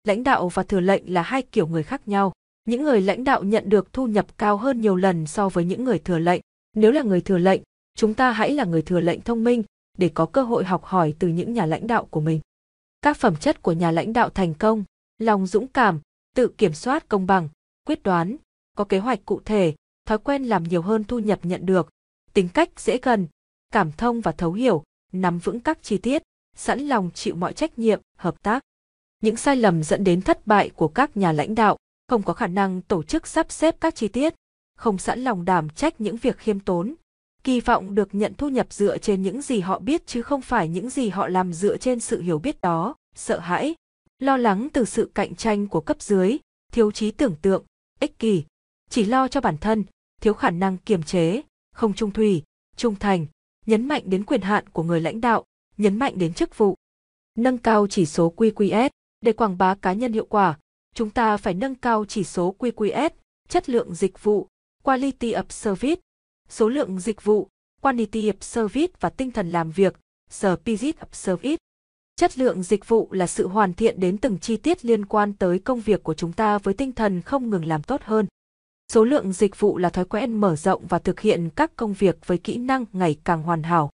Lãnh 0.04 0.24
đạo 0.24 0.50
và 0.50 0.64
thừa 0.64 0.80
lệnh 0.80 1.14
là 1.14 1.22
hai 1.22 1.42
kiểu 1.42 1.68
người 1.68 1.84
khác 1.84 2.08
nhau. 2.08 2.34
Những 2.66 2.84
người 2.84 3.02
lãnh 3.02 3.24
đạo 3.24 3.44
nhận 3.44 3.70
được 3.70 3.94
thu 3.94 4.08
nhập 4.08 4.26
cao 4.38 4.58
hơn 4.58 4.82
nhiều 4.82 4.96
lần 4.96 5.28
so 5.28 5.50
với 5.50 5.66
những 5.66 5.84
người 5.84 6.00
thừa 6.00 6.20
lệnh. 6.20 6.42
Nếu 6.76 6.92
là 6.92 7.02
người 7.02 7.22
thừa 7.22 7.38
lệnh, 7.38 7.62
chúng 7.98 8.14
ta 8.14 8.32
hãy 8.32 8.52
là 8.54 8.64
người 8.64 8.82
thừa 8.82 9.00
lệnh 9.00 9.22
thông 9.22 9.44
minh 9.44 9.64
để 9.98 10.10
có 10.14 10.26
cơ 10.26 10.44
hội 10.44 10.64
học 10.64 10.84
hỏi 10.84 11.14
từ 11.20 11.28
những 11.28 11.54
nhà 11.54 11.66
lãnh 11.66 11.88
đạo 11.88 12.08
của 12.10 12.22
mình. 12.22 12.40
Các 13.02 13.18
phẩm 13.18 13.36
chất 13.36 13.62
của 13.62 13.72
nhà 13.72 13.92
lãnh 13.92 14.14
đạo 14.14 14.30
thành 14.30 14.54
công, 14.54 14.84
lòng 15.26 15.48
dũng 15.48 15.68
cảm, 15.68 16.00
tự 16.36 16.48
kiểm 16.48 16.74
soát 16.74 17.10
công 17.10 17.28
bằng, 17.28 17.50
quyết 17.88 18.04
đoán, 18.04 18.36
có 18.78 18.84
kế 18.84 19.00
hoạch 19.00 19.26
cụ 19.26 19.42
thể, 19.46 19.76
thói 20.06 20.18
quen 20.18 20.44
làm 20.44 20.64
nhiều 20.64 20.82
hơn 20.82 21.04
thu 21.04 21.20
nhập 21.20 21.40
nhận 21.44 21.66
được, 21.66 21.90
tính 22.34 22.50
cách 22.50 22.80
dễ 22.80 23.00
gần, 23.02 23.28
cảm 23.72 23.92
thông 23.92 24.22
và 24.22 24.32
thấu 24.32 24.54
hiểu, 24.54 24.84
nắm 25.12 25.40
vững 25.40 25.60
các 25.60 25.80
chi 25.82 25.98
tiết, 25.98 26.24
sẵn 26.56 26.80
lòng 26.80 27.10
chịu 27.14 27.36
mọi 27.36 27.54
trách 27.54 27.80
nhiệm, 27.80 28.02
hợp 28.18 28.44
tác. 28.44 28.64
Những 29.22 29.36
sai 29.36 29.56
lầm 29.56 29.84
dẫn 29.84 30.04
đến 30.04 30.22
thất 30.22 30.48
bại 30.48 30.70
của 30.70 30.88
các 30.88 31.18
nhà 31.18 31.32
lãnh 31.32 31.56
đạo, 31.56 31.78
không 32.08 32.24
có 32.24 32.34
khả 32.34 32.48
năng 32.48 32.82
tổ 32.82 33.04
chức 33.04 33.28
sắp 33.28 33.52
xếp 33.52 33.76
các 33.82 33.96
chi 33.96 34.08
tiết, 34.08 34.34
không 34.76 34.98
sẵn 34.98 35.24
lòng 35.24 35.46
đảm 35.46 35.70
trách 35.70 36.02
những 36.02 36.18
việc 36.18 36.38
khiêm 36.38 36.60
tốn, 36.60 36.96
kỳ 37.44 37.62
vọng 37.62 37.96
được 37.96 38.16
nhận 38.16 38.34
thu 38.34 38.50
nhập 38.50 38.74
dựa 38.74 38.98
trên 38.98 39.22
những 39.22 39.42
gì 39.42 39.60
họ 39.60 39.80
biết 39.80 40.08
chứ 40.08 40.22
không 40.22 40.42
phải 40.42 40.68
những 40.68 40.90
gì 40.90 41.10
họ 41.10 41.28
làm 41.28 41.54
dựa 41.54 41.78
trên 41.78 42.00
sự 42.00 42.22
hiểu 42.22 42.40
biết 42.40 42.62
đó, 42.62 42.96
sợ 43.16 43.40
hãi, 43.40 43.76
lo 44.20 44.38
lắng 44.38 44.68
từ 44.74 44.86
sự 44.86 45.12
cạnh 45.16 45.36
tranh 45.36 45.68
của 45.68 45.82
cấp 45.82 46.02
dưới, 46.02 46.38
thiếu 46.72 46.92
trí 46.92 47.12
tưởng 47.12 47.36
tượng, 47.42 47.66
ích 48.00 48.20
kỷ, 48.20 48.44
chỉ 48.90 49.06
lo 49.06 49.28
cho 49.28 49.42
bản 49.42 49.58
thân, 49.58 49.84
thiếu 50.22 50.34
khả 50.34 50.50
năng 50.50 50.78
kiềm 50.78 51.04
chế, 51.04 51.42
không 51.74 51.94
trung 51.94 52.12
thủy, 52.12 52.44
trung 52.78 52.96
thành, 52.96 53.26
nhấn 53.66 53.88
mạnh 53.88 54.04
đến 54.06 54.26
quyền 54.26 54.42
hạn 54.42 54.70
của 54.70 54.84
người 54.84 55.02
lãnh 55.02 55.22
đạo, 55.22 55.44
nhấn 55.78 56.00
mạnh 56.00 56.14
đến 56.18 56.34
chức 56.34 56.58
vụ. 56.58 56.76
Nâng 57.36 57.58
cao 57.58 57.88
chỉ 57.88 58.06
số 58.06 58.34
QQS, 58.38 58.90
để 59.22 59.34
quảng 59.34 59.58
bá 59.58 59.76
cá 59.76 59.94
nhân 59.94 60.14
hiệu 60.14 60.26
quả, 60.26 60.60
chúng 60.96 61.10
ta 61.10 61.38
phải 61.38 61.54
nâng 61.54 61.76
cao 61.76 62.06
chỉ 62.06 62.24
số 62.24 62.56
QQS, 62.60 63.10
chất 63.50 63.70
lượng 63.70 63.96
dịch 63.96 64.24
vụ, 64.24 64.48
quality 64.84 65.34
of 65.34 65.44
service, 65.50 66.02
số 66.50 66.70
lượng 66.70 67.00
dịch 67.00 67.24
vụ, 67.24 67.50
quantity 67.82 68.32
of 68.32 68.34
service 68.42 68.94
và 69.00 69.10
tinh 69.10 69.32
thần 69.32 69.50
làm 69.50 69.72
việc, 69.72 70.00
service 70.30 70.92
of 71.00 71.08
service. 71.12 71.58
Chất 72.16 72.38
lượng 72.38 72.64
dịch 72.64 72.88
vụ 72.88 73.08
là 73.12 73.28
sự 73.28 73.48
hoàn 73.48 73.74
thiện 73.74 74.00
đến 74.00 74.18
từng 74.18 74.40
chi 74.40 74.58
tiết 74.58 74.86
liên 74.86 75.06
quan 75.06 75.34
tới 75.34 75.60
công 75.60 75.80
việc 75.80 76.04
của 76.04 76.14
chúng 76.14 76.34
ta 76.34 76.58
với 76.58 76.74
tinh 76.74 76.92
thần 76.92 77.22
không 77.22 77.50
ngừng 77.50 77.66
làm 77.66 77.84
tốt 77.84 78.02
hơn. 78.04 78.28
Số 78.92 79.04
lượng 79.04 79.34
dịch 79.34 79.60
vụ 79.60 79.78
là 79.78 79.90
thói 79.90 80.06
quen 80.06 80.34
mở 80.34 80.56
rộng 80.56 80.88
và 80.88 81.00
thực 81.00 81.20
hiện 81.20 81.50
các 81.56 81.76
công 81.76 81.94
việc 81.94 82.28
với 82.28 82.38
kỹ 82.38 82.58
năng 82.58 82.86
ngày 82.94 83.20
càng 83.24 83.44
hoàn 83.44 83.64
hảo. 83.64 83.90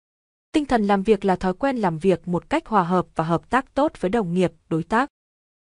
Tinh 0.51 0.65
thần 0.65 0.87
làm 0.87 1.03
việc 1.03 1.25
là 1.25 1.35
thói 1.35 1.53
quen 1.53 1.77
làm 1.77 1.97
việc 1.97 2.27
một 2.27 2.49
cách 2.49 2.65
hòa 2.65 2.83
hợp 2.83 3.07
và 3.15 3.23
hợp 3.23 3.49
tác 3.49 3.73
tốt 3.73 3.91
với 3.99 4.09
đồng 4.09 4.33
nghiệp, 4.33 4.53
đối 4.69 4.83
tác. 4.83 5.09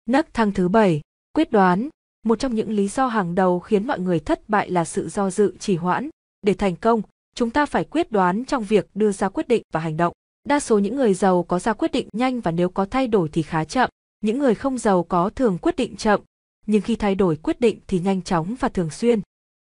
Nấc 0.05 0.33
thang 0.33 0.51
thứ 0.51 0.67
bảy, 0.67 1.01
quyết 1.33 1.51
đoán. 1.51 1.89
Một 2.23 2.39
trong 2.39 2.55
những 2.55 2.71
lý 2.71 2.87
do 2.87 3.07
hàng 3.07 3.35
đầu 3.35 3.59
khiến 3.59 3.87
mọi 3.87 3.99
người 3.99 4.19
thất 4.19 4.49
bại 4.49 4.69
là 4.69 4.85
sự 4.85 5.09
do 5.09 5.29
dự 5.29 5.57
trì 5.57 5.75
hoãn. 5.75 6.09
Để 6.41 6.53
thành 6.53 6.75
công, 6.75 7.01
chúng 7.35 7.49
ta 7.49 7.65
phải 7.65 7.83
quyết 7.83 8.11
đoán 8.11 8.45
trong 8.45 8.63
việc 8.63 8.89
đưa 8.93 9.11
ra 9.11 9.29
quyết 9.29 9.47
định 9.47 9.63
và 9.73 9.79
hành 9.79 9.97
động. 9.97 10.13
Đa 10.45 10.59
số 10.59 10.79
những 10.79 10.95
người 10.95 11.13
giàu 11.13 11.43
có 11.43 11.59
ra 11.59 11.73
quyết 11.73 11.91
định 11.91 12.07
nhanh 12.13 12.41
và 12.41 12.51
nếu 12.51 12.69
có 12.69 12.85
thay 12.85 13.07
đổi 13.07 13.29
thì 13.29 13.41
khá 13.41 13.63
chậm. 13.63 13.89
Những 14.21 14.39
người 14.39 14.55
không 14.55 14.77
giàu 14.77 15.03
có 15.03 15.29
thường 15.29 15.57
quyết 15.57 15.75
định 15.75 15.95
chậm, 15.95 16.21
nhưng 16.65 16.81
khi 16.81 16.95
thay 16.95 17.15
đổi 17.15 17.35
quyết 17.35 17.59
định 17.59 17.79
thì 17.87 17.99
nhanh 17.99 18.21
chóng 18.21 18.55
và 18.59 18.69
thường 18.69 18.89
xuyên. 18.89 19.21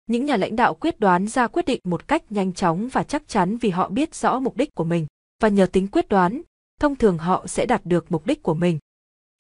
Những 0.08 0.26
nhà 0.26 0.38
lãnh 0.38 0.56
đạo 0.56 0.74
quyết 0.74 1.00
đoán 1.00 1.28
ra 1.28 1.48
quyết 1.48 1.66
định 1.66 1.80
một 1.84 2.08
cách 2.08 2.32
nhanh 2.32 2.54
chóng 2.54 2.90
và 2.92 3.04
chắc 3.04 3.28
chắn 3.28 3.58
vì 3.58 3.70
họ 3.70 3.90
biết 3.90 4.16
rõ 4.16 4.40
mục 4.40 4.58
đích 4.58 4.76
của 4.76 4.84
mình, 4.84 5.08
và 5.42 5.50
nhờ 5.50 5.66
tính 5.66 5.88
quyết 5.88 6.10
đoán, 6.10 6.42
thông 6.80 6.96
thường 6.96 7.18
họ 7.18 7.48
sẽ 7.48 7.66
đạt 7.66 7.86
được 7.86 8.12
mục 8.12 8.26
đích 8.26 8.44
của 8.44 8.54
mình. 8.54 8.80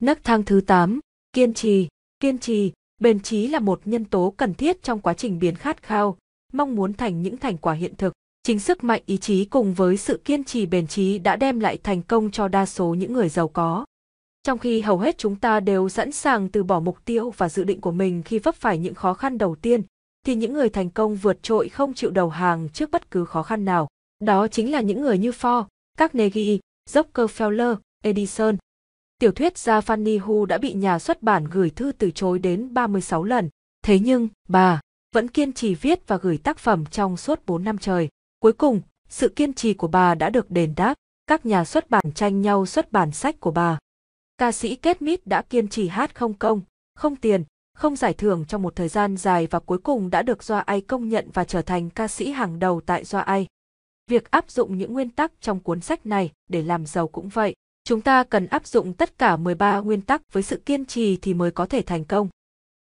Nấc 0.01 0.23
thang 0.23 0.43
thứ 0.43 0.61
8, 0.61 0.99
kiên 1.33 1.53
trì, 1.53 1.87
kiên 2.19 2.37
trì, 2.37 2.71
bền 3.01 3.19
trí 3.19 3.47
là 3.47 3.59
một 3.59 3.81
nhân 3.85 4.05
tố 4.05 4.33
cần 4.37 4.53
thiết 4.53 4.83
trong 4.83 4.99
quá 5.01 5.13
trình 5.13 5.39
biến 5.39 5.55
khát 5.55 5.83
khao, 5.83 6.17
mong 6.53 6.75
muốn 6.75 6.93
thành 6.93 7.21
những 7.21 7.37
thành 7.37 7.57
quả 7.57 7.73
hiện 7.73 7.95
thực. 7.95 8.13
Chính 8.49 8.59
sức 8.59 8.83
mạnh 8.83 9.01
ý 9.05 9.17
chí 9.17 9.45
cùng 9.45 9.73
với 9.73 9.97
sự 9.97 10.21
kiên 10.25 10.43
trì 10.43 10.65
bền 10.65 10.87
trí 10.87 11.19
đã 11.19 11.35
đem 11.35 11.59
lại 11.59 11.77
thành 11.83 12.01
công 12.01 12.31
cho 12.31 12.47
đa 12.47 12.65
số 12.65 12.93
những 12.93 13.13
người 13.13 13.29
giàu 13.29 13.47
có. 13.47 13.85
Trong 14.43 14.57
khi 14.57 14.81
hầu 14.81 14.97
hết 14.97 15.17
chúng 15.17 15.35
ta 15.35 15.59
đều 15.59 15.89
sẵn 15.89 16.11
sàng 16.11 16.49
từ 16.49 16.63
bỏ 16.63 16.79
mục 16.79 17.05
tiêu 17.05 17.33
và 17.37 17.49
dự 17.49 17.63
định 17.63 17.81
của 17.81 17.91
mình 17.91 18.23
khi 18.23 18.39
vấp 18.39 18.55
phải 18.55 18.77
những 18.77 18.93
khó 18.93 19.13
khăn 19.13 19.37
đầu 19.37 19.55
tiên, 19.55 19.81
thì 20.25 20.35
những 20.35 20.53
người 20.53 20.69
thành 20.69 20.89
công 20.89 21.15
vượt 21.15 21.43
trội 21.43 21.69
không 21.69 21.93
chịu 21.93 22.11
đầu 22.11 22.29
hàng 22.29 22.69
trước 22.69 22.91
bất 22.91 23.11
cứ 23.11 23.25
khó 23.25 23.43
khăn 23.43 23.65
nào. 23.65 23.87
Đó 24.19 24.47
chính 24.47 24.71
là 24.71 24.81
những 24.81 25.01
người 25.01 25.17
như 25.17 25.31
Ford, 25.31 25.65
Carnegie, 25.97 26.57
Rockefeller, 26.89 27.75
Edison. 28.03 28.57
Tiểu 29.19 29.31
thuyết 29.31 29.57
gia 29.57 29.79
Fanny 29.79 30.19
Hu 30.19 30.45
đã 30.45 30.57
bị 30.57 30.73
nhà 30.73 30.99
xuất 30.99 31.23
bản 31.23 31.45
gửi 31.45 31.69
thư 31.69 31.91
từ 31.91 32.11
chối 32.11 32.39
đến 32.39 32.73
36 32.73 33.23
lần. 33.23 33.49
Thế 33.83 33.99
nhưng, 33.99 34.27
bà 34.47 34.81
vẫn 35.15 35.27
kiên 35.27 35.53
trì 35.53 35.75
viết 35.75 36.07
và 36.07 36.17
gửi 36.17 36.37
tác 36.37 36.57
phẩm 36.57 36.85
trong 36.85 37.17
suốt 37.17 37.45
4 37.45 37.63
năm 37.63 37.77
trời. 37.77 38.09
Cuối 38.39 38.53
cùng, 38.53 38.81
sự 39.09 39.29
kiên 39.29 39.53
trì 39.53 39.73
của 39.73 39.87
bà 39.87 40.15
đã 40.15 40.29
được 40.29 40.51
đền 40.51 40.73
đáp. 40.75 40.93
Các 41.27 41.45
nhà 41.45 41.65
xuất 41.65 41.89
bản 41.89 42.11
tranh 42.15 42.41
nhau 42.41 42.65
xuất 42.65 42.91
bản 42.91 43.11
sách 43.11 43.39
của 43.39 43.51
bà. 43.51 43.79
Ca 44.37 44.51
sĩ 44.51 44.75
Kate 44.75 44.99
Smith 44.99 45.21
đã 45.25 45.41
kiên 45.41 45.67
trì 45.67 45.87
hát 45.87 46.15
không 46.15 46.33
công, 46.33 46.61
không 46.95 47.15
tiền, 47.15 47.43
không 47.73 47.95
giải 47.95 48.13
thưởng 48.13 48.45
trong 48.47 48.61
một 48.61 48.75
thời 48.75 48.87
gian 48.87 49.17
dài 49.17 49.47
và 49.47 49.59
cuối 49.59 49.77
cùng 49.77 50.09
đã 50.09 50.21
được 50.21 50.43
Doa 50.43 50.59
Ai 50.59 50.81
công 50.81 51.09
nhận 51.09 51.29
và 51.33 51.43
trở 51.43 51.61
thành 51.61 51.89
ca 51.89 52.07
sĩ 52.07 52.31
hàng 52.31 52.59
đầu 52.59 52.81
tại 52.85 53.03
Doa 53.03 53.21
Ai. 53.21 53.47
Việc 54.07 54.31
áp 54.31 54.51
dụng 54.51 54.77
những 54.77 54.93
nguyên 54.93 55.09
tắc 55.09 55.31
trong 55.41 55.59
cuốn 55.59 55.81
sách 55.81 56.05
này 56.05 56.31
để 56.47 56.63
làm 56.63 56.85
giàu 56.85 57.07
cũng 57.07 57.29
vậy. 57.29 57.55
Chúng 57.83 58.01
ta 58.01 58.23
cần 58.23 58.47
áp 58.47 58.67
dụng 58.67 58.93
tất 58.93 59.17
cả 59.17 59.37
13 59.37 59.79
nguyên 59.79 60.01
tắc 60.01 60.21
với 60.33 60.43
sự 60.43 60.61
kiên 60.65 60.85
trì 60.85 61.17
thì 61.17 61.33
mới 61.33 61.51
có 61.51 61.65
thể 61.65 61.81
thành 61.81 62.05
công. 62.05 62.29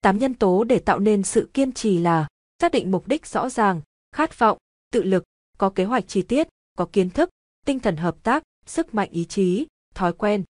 8 0.01 0.19
nhân 0.19 0.35
tố 0.35 0.65
để 0.65 0.79
tạo 0.79 0.99
nên 0.99 1.23
sự 1.23 1.51
kiên 1.55 1.73
trì 1.73 1.99
là 1.99 2.27
xác 2.61 2.73
định 2.73 2.91
mục 2.91 3.09
đích 3.09 3.27
rõ 3.27 3.49
ràng, 3.49 3.81
khát 4.13 4.39
vọng, 4.39 4.59
tự 4.93 5.03
lực, 5.03 5.25
có 5.61 5.71
kế 5.71 5.85
hoạch 5.85 6.09
chi 6.09 6.23
tiết, 6.23 6.49
có 6.79 6.89
kiến 6.93 7.11
thức, 7.11 7.31
tinh 7.67 7.81
thần 7.81 7.97
hợp 7.97 8.17
tác, 8.23 8.43
sức 8.67 8.95
mạnh 8.95 9.09
ý 9.13 9.25
chí, 9.25 9.67
thói 9.95 10.13
quen. 10.13 10.45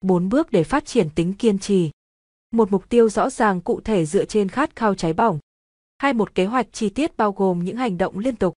4 0.00 0.28
bước 0.28 0.50
để 0.50 0.64
phát 0.64 0.86
triển 0.86 1.08
tính 1.14 1.34
kiên 1.34 1.58
trì. 1.58 1.90
Một 2.50 2.72
mục 2.72 2.88
tiêu 2.88 3.08
rõ 3.08 3.30
ràng 3.30 3.60
cụ 3.60 3.80
thể 3.80 4.06
dựa 4.06 4.24
trên 4.24 4.48
khát 4.48 4.76
khao 4.76 4.94
cháy 4.94 5.12
bỏng. 5.12 5.38
Hai 5.98 6.12
một 6.12 6.34
kế 6.34 6.44
hoạch 6.44 6.66
chi 6.72 6.88
tiết 6.88 7.16
bao 7.16 7.32
gồm 7.32 7.64
những 7.64 7.76
hành 7.76 7.98
động 7.98 8.18
liên 8.18 8.36
tục. 8.36 8.54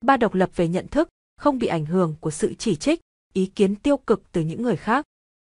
Ba 0.00 0.16
độc 0.16 0.34
lập 0.34 0.50
về 0.56 0.68
nhận 0.68 0.88
thức, 0.88 1.08
không 1.36 1.58
bị 1.58 1.66
ảnh 1.66 1.86
hưởng 1.86 2.14
của 2.20 2.30
sự 2.30 2.54
chỉ 2.54 2.76
trích, 2.76 3.00
ý 3.32 3.46
kiến 3.46 3.76
tiêu 3.76 3.96
cực 3.96 4.22
từ 4.32 4.40
những 4.40 4.62
người 4.62 4.76
khác. 4.76 5.04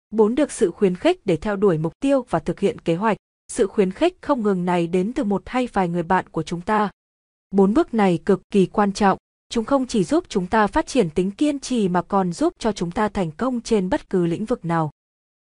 4. 0.10 0.36
Được 0.36 0.52
sự 0.52 0.72
khuyến 0.72 0.96
khích 0.96 1.26
để 1.26 1.38
theo 1.38 1.56
đuổi 1.56 1.78
mục 1.78 1.94
tiêu 2.00 2.26
và 2.30 2.40
thực 2.40 2.60
hiện 2.60 2.80
kế 2.80 2.96
hoạch. 2.96 3.18
Sự 3.48 3.68
khuyến 3.68 3.92
khích 3.92 4.18
không 4.22 4.44
ngừng 4.44 4.66
này 4.66 4.88
đến 4.88 5.14
từ 5.14 5.24
một 5.24 5.44
hay 5.46 5.68
vài 5.74 5.90
người 5.90 6.04
bạn 6.04 6.30
của 6.30 6.44
chúng 6.44 6.62
ta. 6.62 6.92
Bốn 7.52 7.74
bước 7.74 7.94
này 7.94 8.20
cực 8.26 8.42
kỳ 8.52 8.66
quan 8.66 8.94
trọng, 8.94 9.18
chúng 9.52 9.66
không 9.66 9.88
chỉ 9.88 10.04
giúp 10.04 10.26
chúng 10.30 10.48
ta 10.48 10.68
phát 10.68 10.88
triển 10.88 11.10
tính 11.10 11.32
kiên 11.32 11.60
trì 11.60 11.88
mà 11.90 12.02
còn 12.02 12.34
giúp 12.34 12.54
cho 12.60 12.72
chúng 12.72 12.92
ta 12.92 13.10
thành 13.10 13.32
công 13.32 13.62
trên 13.62 13.90
bất 13.90 14.10
cứ 14.10 14.26
lĩnh 14.26 14.46
vực 14.46 14.66
nào. 14.66 14.92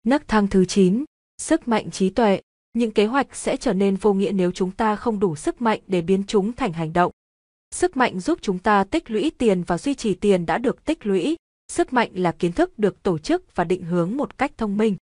Nấc 0.07 0.29
thang 0.29 0.49
thứ 0.49 0.65
9, 0.65 1.05
sức 1.39 1.69
mạnh 1.69 1.91
trí 1.91 2.11
tuệ. 2.11 2.41
Những 2.73 2.91
kế 2.91 3.07
hoạch 3.07 3.37
sẽ 3.37 3.57
trở 3.57 3.73
nên 3.73 3.97
vô 3.97 4.13
nghĩa 4.13 4.33
nếu 4.33 4.53
chúng 4.53 4.71
ta 4.71 4.97
không 4.97 5.21
đủ 5.21 5.37
sức 5.37 5.63
mạnh 5.63 5.81
để 5.87 6.03
biến 6.03 6.25
chúng 6.27 6.53
thành 6.53 6.73
hành 6.73 6.93
động. 6.93 7.13
Sức 7.75 7.97
mạnh 7.97 8.21
giúp 8.21 8.39
chúng 8.43 8.59
ta 8.59 8.85
tích 8.85 9.11
lũy 9.11 9.33
tiền 9.39 9.63
và 9.63 9.79
duy 9.79 9.95
trì 9.95 10.15
tiền 10.15 10.47
đã 10.47 10.59
được 10.59 10.85
tích 10.85 11.07
lũy, 11.07 11.37
Sức 11.69 11.93
mạnh 11.93 12.11
là 12.15 12.33
kiến 12.33 12.53
thức 12.53 12.79
được 12.79 13.03
tổ 13.03 13.19
chức 13.19 13.55
và 13.55 13.65
định 13.65 13.85
hướng 13.85 14.17
một 14.17 14.39
cách 14.39 14.53
thông 14.57 14.77
minh. 14.77 14.97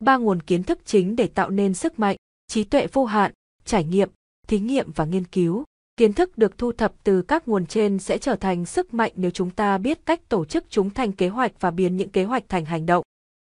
Ba 0.00 0.16
nguồn 0.16 0.42
kiến 0.42 0.62
thức 0.62 0.78
chính 0.84 1.16
để 1.16 1.26
tạo 1.26 1.50
nên 1.50 1.74
sức 1.74 1.98
mạnh, 1.98 2.16
trí 2.46 2.64
tuệ 2.64 2.86
vô 2.86 3.04
hạn, 3.04 3.32
trải 3.64 3.84
nghiệm, 3.84 4.10
thí 4.48 4.58
nghiệm 4.58 4.92
và 4.92 5.04
nghiên 5.04 5.24
cứu. 5.24 5.64
Kiến 5.96 6.12
thức 6.12 6.38
được 6.38 6.58
thu 6.58 6.72
thập 6.72 6.92
từ 7.04 7.22
các 7.22 7.48
nguồn 7.48 7.66
trên 7.66 7.98
sẽ 7.98 8.18
trở 8.18 8.36
thành 8.36 8.66
sức 8.66 8.94
mạnh 8.94 9.12
nếu 9.16 9.30
chúng 9.30 9.50
ta 9.50 9.78
biết 9.78 10.06
cách 10.06 10.28
tổ 10.28 10.44
chức 10.44 10.64
chúng 10.70 10.90
thành 10.90 11.12
kế 11.12 11.28
hoạch 11.28 11.52
và 11.60 11.70
biến 11.70 11.96
những 11.96 12.08
kế 12.08 12.24
hoạch 12.24 12.48
thành 12.48 12.64
hành 12.64 12.86
động. 12.86 13.04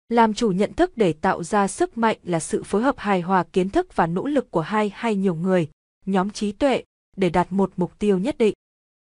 Làm 0.09 0.33
chủ 0.33 0.51
nhận 0.51 0.73
thức 0.73 0.97
để 0.97 1.13
tạo 1.13 1.43
ra 1.43 1.67
sức 1.67 1.97
mạnh 1.97 2.17
là 2.23 2.39
sự 2.39 2.63
phối 2.63 2.81
hợp 2.81 2.95
hài 2.97 3.21
hòa 3.21 3.43
kiến 3.53 3.69
thức 3.69 3.95
và 3.95 4.07
nỗ 4.07 4.25
lực 4.25 4.51
của 4.51 4.62
hai 4.62 4.91
hay 4.95 5.15
nhiều 5.15 5.35
người, 5.35 5.69
nhóm 6.05 6.29
trí 6.29 6.51
tuệ, 6.51 6.83
để 7.17 7.29
đạt 7.29 7.47
một 7.50 7.71
mục 7.77 8.00
tiêu 8.00 8.17
nhất 8.17 8.38
định. 8.38 8.53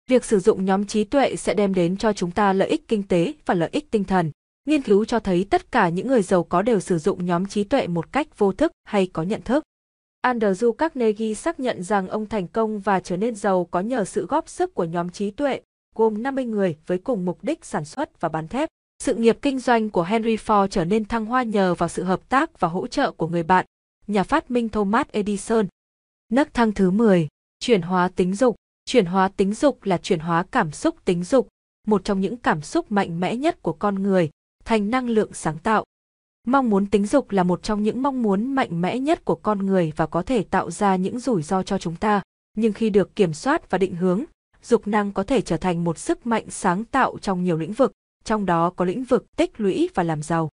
Việc 0.10 0.26
sử 0.26 0.40
dụng 0.40 0.66
nhóm 0.66 0.86
trí 0.86 1.04
tuệ 1.04 1.36
sẽ 1.36 1.54
đem 1.54 1.74
đến 1.74 1.98
cho 1.98 2.14
chúng 2.14 2.32
ta 2.32 2.54
lợi 2.54 2.70
ích 2.70 2.88
kinh 2.88 3.04
tế 3.04 3.34
và 3.46 3.54
lợi 3.54 3.70
ích 3.72 3.92
tinh 3.92 4.04
thần. 4.04 4.32
Nghiên 4.66 4.82
cứu 4.82 5.06
cho 5.06 5.20
thấy 5.20 5.46
tất 5.50 5.72
cả 5.72 5.90
những 5.90 6.08
người 6.08 6.22
giàu 6.22 6.44
có 6.44 6.62
đều 6.62 6.80
sử 6.80 6.98
dụng 6.98 7.26
nhóm 7.26 7.46
trí 7.46 7.64
tuệ 7.64 7.88
một 7.88 8.14
cách 8.14 8.38
vô 8.38 8.52
thức 8.52 8.72
hay 8.84 9.08
có 9.14 9.24
nhận 9.24 9.42
thức. 9.42 9.64
Andrew 10.28 10.72
Carnegie 10.72 11.34
xác 11.34 11.60
nhận 11.60 11.84
rằng 11.84 12.08
ông 12.08 12.26
thành 12.26 12.48
công 12.48 12.80
và 12.80 13.00
trở 13.00 13.18
nên 13.18 13.36
giàu 13.36 13.68
có 13.72 13.80
nhờ 13.80 14.06
sự 14.06 14.26
góp 14.26 14.50
sức 14.50 14.74
của 14.74 14.84
nhóm 14.84 15.10
trí 15.10 15.32
tuệ, 15.32 15.62
gồm 15.96 16.24
50 16.24 16.46
người 16.46 16.78
với 16.88 16.98
cùng 16.98 17.26
mục 17.26 17.40
đích 17.42 17.66
sản 17.66 17.86
xuất 17.86 18.22
và 18.22 18.30
bán 18.30 18.48
thép. 18.48 18.70
Sự 19.04 19.16
nghiệp 19.16 19.38
kinh 19.42 19.60
doanh 19.60 19.90
của 19.90 20.04
Henry 20.04 20.36
Ford 20.36 20.68
trở 20.68 20.86
nên 20.86 21.06
thăng 21.06 21.26
hoa 21.26 21.44
nhờ 21.44 21.76
vào 21.76 21.90
sự 21.90 22.04
hợp 22.04 22.30
tác 22.30 22.60
và 22.60 22.68
hỗ 22.68 22.88
trợ 22.88 23.12
của 23.12 23.28
người 23.28 23.44
bạn, 23.44 23.66
nhà 24.08 24.24
phát 24.24 24.52
minh 24.52 24.70
Thomas 24.70 25.08
Edison. 25.12 25.68
Nấc 26.30 26.54
thang 26.54 26.72
thứ 26.72 26.92
10, 26.92 27.28
chuyển 27.60 27.82
hóa 27.82 28.10
tính 28.16 28.36
dục. 28.36 28.56
Chuyển 28.86 29.06
hóa 29.06 29.28
tính 29.28 29.54
dục 29.54 29.84
là 29.84 29.98
chuyển 29.98 30.20
hóa 30.20 30.44
cảm 30.52 30.72
xúc 30.72 30.96
tính 31.06 31.24
dục, 31.24 31.48
một 31.88 32.04
trong 32.04 32.22
những 32.22 32.38
cảm 32.38 32.62
xúc 32.62 32.92
mạnh 32.92 33.20
mẽ 33.20 33.36
nhất 33.36 33.62
của 33.62 33.74
con 33.74 34.04
người, 34.04 34.30
thành 34.66 34.90
năng 34.90 35.10
lượng 35.10 35.34
sáng 35.34 35.58
tạo. 35.58 35.84
Mong 36.50 36.70
muốn 36.70 36.86
tính 36.86 37.06
dục 37.06 37.32
là 37.32 37.44
một 37.44 37.64
trong 37.64 37.84
những 37.84 38.04
mong 38.04 38.22
muốn 38.22 38.56
mạnh 38.56 38.82
mẽ 38.82 39.00
nhất 39.00 39.26
của 39.26 39.36
con 39.36 39.66
người 39.66 39.94
và 39.96 40.06
có 40.06 40.22
thể 40.22 40.44
tạo 40.44 40.72
ra 40.72 40.96
những 40.96 41.20
rủi 41.20 41.44
ro 41.44 41.64
cho 41.64 41.78
chúng 41.78 41.96
ta, 41.96 42.22
nhưng 42.58 42.74
khi 42.74 42.90
được 42.90 43.16
kiểm 43.16 43.34
soát 43.34 43.70
và 43.70 43.78
định 43.78 43.96
hướng, 43.96 44.24
dục 44.64 44.88
năng 44.88 45.12
có 45.12 45.24
thể 45.24 45.42
trở 45.42 45.58
thành 45.58 45.84
một 45.84 45.98
sức 45.98 46.28
mạnh 46.28 46.46
sáng 46.50 46.84
tạo 46.84 47.18
trong 47.22 47.44
nhiều 47.44 47.58
lĩnh 47.58 47.74
vực, 47.74 47.92
trong 48.24 48.46
đó 48.46 48.70
có 48.70 48.86
lĩnh 48.86 49.04
vực 49.04 49.36
tích 49.36 49.60
lũy 49.60 49.90
và 49.94 50.04
làm 50.04 50.22
giàu. 50.22 50.50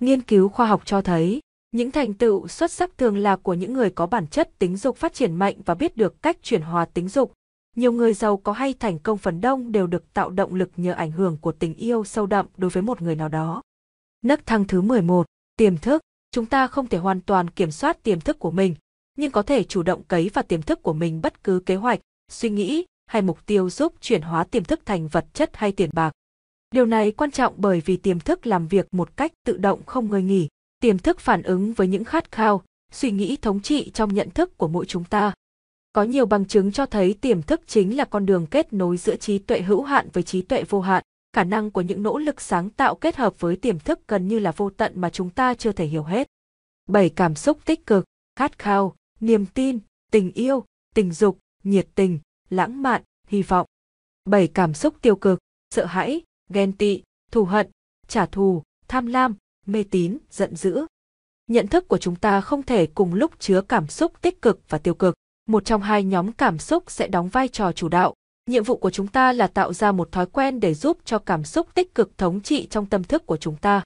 Nghiên 0.00 0.20
cứu 0.20 0.48
khoa 0.48 0.66
học 0.66 0.82
cho 0.84 1.02
thấy, 1.02 1.40
những 1.72 1.90
thành 1.90 2.14
tựu 2.14 2.48
xuất 2.48 2.70
sắc 2.70 2.98
thường 2.98 3.16
là 3.16 3.36
của 3.36 3.54
những 3.54 3.72
người 3.72 3.90
có 3.90 4.06
bản 4.06 4.26
chất 4.26 4.58
tính 4.58 4.76
dục 4.76 4.96
phát 4.96 5.14
triển 5.14 5.34
mạnh 5.34 5.56
và 5.64 5.74
biết 5.74 5.96
được 5.96 6.22
cách 6.22 6.36
chuyển 6.42 6.62
hóa 6.62 6.84
tính 6.84 7.08
dục, 7.08 7.32
nhiều 7.76 7.92
người 7.92 8.14
giàu 8.14 8.36
có 8.36 8.52
hay 8.52 8.74
thành 8.74 8.98
công 8.98 9.18
phần 9.18 9.40
đông 9.40 9.72
đều 9.72 9.86
được 9.86 10.12
tạo 10.14 10.30
động 10.30 10.54
lực 10.54 10.70
nhờ 10.76 10.92
ảnh 10.92 11.10
hưởng 11.10 11.36
của 11.40 11.52
tình 11.52 11.74
yêu 11.74 12.04
sâu 12.04 12.26
đậm 12.26 12.46
đối 12.56 12.70
với 12.70 12.82
một 12.82 13.02
người 13.02 13.14
nào 13.16 13.28
đó. 13.28 13.62
Nấc 14.26 14.46
thang 14.46 14.64
thứ 14.64 14.80
11, 14.80 15.26
tiềm 15.56 15.76
thức. 15.76 16.02
Chúng 16.30 16.46
ta 16.46 16.66
không 16.66 16.86
thể 16.86 16.98
hoàn 16.98 17.20
toàn 17.20 17.50
kiểm 17.50 17.70
soát 17.70 18.02
tiềm 18.02 18.20
thức 18.20 18.38
của 18.38 18.50
mình, 18.50 18.74
nhưng 19.18 19.30
có 19.30 19.42
thể 19.42 19.64
chủ 19.64 19.82
động 19.82 20.02
cấy 20.08 20.30
vào 20.34 20.42
tiềm 20.42 20.62
thức 20.62 20.82
của 20.82 20.92
mình 20.92 21.20
bất 21.22 21.44
cứ 21.44 21.60
kế 21.60 21.76
hoạch, 21.76 22.00
suy 22.32 22.50
nghĩ 22.50 22.84
hay 23.06 23.22
mục 23.22 23.46
tiêu 23.46 23.70
giúp 23.70 23.94
chuyển 24.00 24.22
hóa 24.22 24.44
tiềm 24.44 24.64
thức 24.64 24.80
thành 24.84 25.08
vật 25.08 25.26
chất 25.34 25.50
hay 25.56 25.72
tiền 25.72 25.90
bạc. 25.92 26.12
Điều 26.70 26.86
này 26.86 27.12
quan 27.12 27.30
trọng 27.30 27.54
bởi 27.56 27.82
vì 27.84 27.96
tiềm 27.96 28.20
thức 28.20 28.46
làm 28.46 28.68
việc 28.68 28.94
một 28.94 29.16
cách 29.16 29.32
tự 29.44 29.56
động 29.56 29.80
không 29.86 30.10
ngơi 30.10 30.22
nghỉ. 30.22 30.48
Tiềm 30.80 30.98
thức 30.98 31.20
phản 31.20 31.42
ứng 31.42 31.72
với 31.72 31.88
những 31.88 32.04
khát 32.04 32.32
khao, 32.32 32.62
suy 32.92 33.10
nghĩ 33.10 33.36
thống 33.36 33.60
trị 33.60 33.90
trong 33.94 34.14
nhận 34.14 34.30
thức 34.30 34.58
của 34.58 34.68
mỗi 34.68 34.86
chúng 34.86 35.04
ta. 35.04 35.32
Có 35.92 36.02
nhiều 36.02 36.26
bằng 36.26 36.44
chứng 36.44 36.72
cho 36.72 36.86
thấy 36.86 37.14
tiềm 37.20 37.42
thức 37.42 37.60
chính 37.66 37.96
là 37.96 38.04
con 38.04 38.26
đường 38.26 38.46
kết 38.46 38.72
nối 38.72 38.96
giữa 38.96 39.16
trí 39.16 39.38
tuệ 39.38 39.60
hữu 39.60 39.82
hạn 39.82 40.08
với 40.12 40.22
trí 40.22 40.42
tuệ 40.42 40.62
vô 40.62 40.80
hạn. 40.80 41.02
Khả 41.36 41.44
năng 41.44 41.70
của 41.70 41.80
những 41.80 42.02
nỗ 42.02 42.18
lực 42.18 42.40
sáng 42.40 42.70
tạo 42.70 42.94
kết 42.94 43.16
hợp 43.16 43.40
với 43.40 43.56
tiềm 43.56 43.78
thức 43.78 44.00
gần 44.08 44.28
như 44.28 44.38
là 44.38 44.52
vô 44.52 44.70
tận 44.70 44.92
mà 44.94 45.10
chúng 45.10 45.30
ta 45.30 45.54
chưa 45.54 45.72
thể 45.72 45.86
hiểu 45.86 46.02
hết. 46.02 46.28
7 46.88 47.10
cảm 47.10 47.34
xúc 47.34 47.58
tích 47.64 47.86
cực, 47.86 48.04
khát 48.36 48.58
khao, 48.58 48.96
niềm 49.20 49.46
tin, 49.46 49.78
tình 50.12 50.32
yêu, 50.32 50.64
tình 50.94 51.12
dục, 51.12 51.38
nhiệt 51.64 51.88
tình, 51.94 52.18
lãng 52.50 52.82
mạn, 52.82 53.02
hy 53.28 53.42
vọng. 53.42 53.66
7 54.24 54.48
cảm 54.48 54.74
xúc 54.74 54.94
tiêu 55.02 55.16
cực, 55.16 55.38
sợ 55.70 55.84
hãi, 55.84 56.22
ghen 56.48 56.72
tị, 56.72 57.02
thù 57.30 57.44
hận, 57.44 57.70
trả 58.08 58.26
thù, 58.26 58.62
tham 58.88 59.06
lam, 59.06 59.36
mê 59.66 59.84
tín, 59.90 60.18
giận 60.30 60.56
dữ. 60.56 60.86
Nhận 61.46 61.66
thức 61.66 61.88
của 61.88 61.98
chúng 61.98 62.16
ta 62.16 62.40
không 62.40 62.62
thể 62.62 62.86
cùng 62.86 63.14
lúc 63.14 63.32
chứa 63.38 63.60
cảm 63.60 63.88
xúc 63.88 64.22
tích 64.22 64.42
cực 64.42 64.60
và 64.68 64.78
tiêu 64.78 64.94
cực 64.94 65.14
một 65.46 65.64
trong 65.64 65.82
hai 65.82 66.04
nhóm 66.04 66.32
cảm 66.32 66.58
xúc 66.58 66.84
sẽ 66.86 67.08
đóng 67.08 67.28
vai 67.28 67.48
trò 67.48 67.72
chủ 67.72 67.88
đạo. 67.88 68.14
Nhiệm 68.46 68.64
vụ 68.64 68.76
của 68.76 68.90
chúng 68.90 69.06
ta 69.06 69.32
là 69.32 69.46
tạo 69.46 69.72
ra 69.72 69.92
một 69.92 70.12
thói 70.12 70.26
quen 70.26 70.60
để 70.60 70.74
giúp 70.74 70.98
cho 71.04 71.18
cảm 71.18 71.44
xúc 71.44 71.74
tích 71.74 71.94
cực 71.94 72.18
thống 72.18 72.40
trị 72.40 72.66
trong 72.70 72.86
tâm 72.86 73.04
thức 73.04 73.26
của 73.26 73.36
chúng 73.36 73.56
ta. 73.56 73.82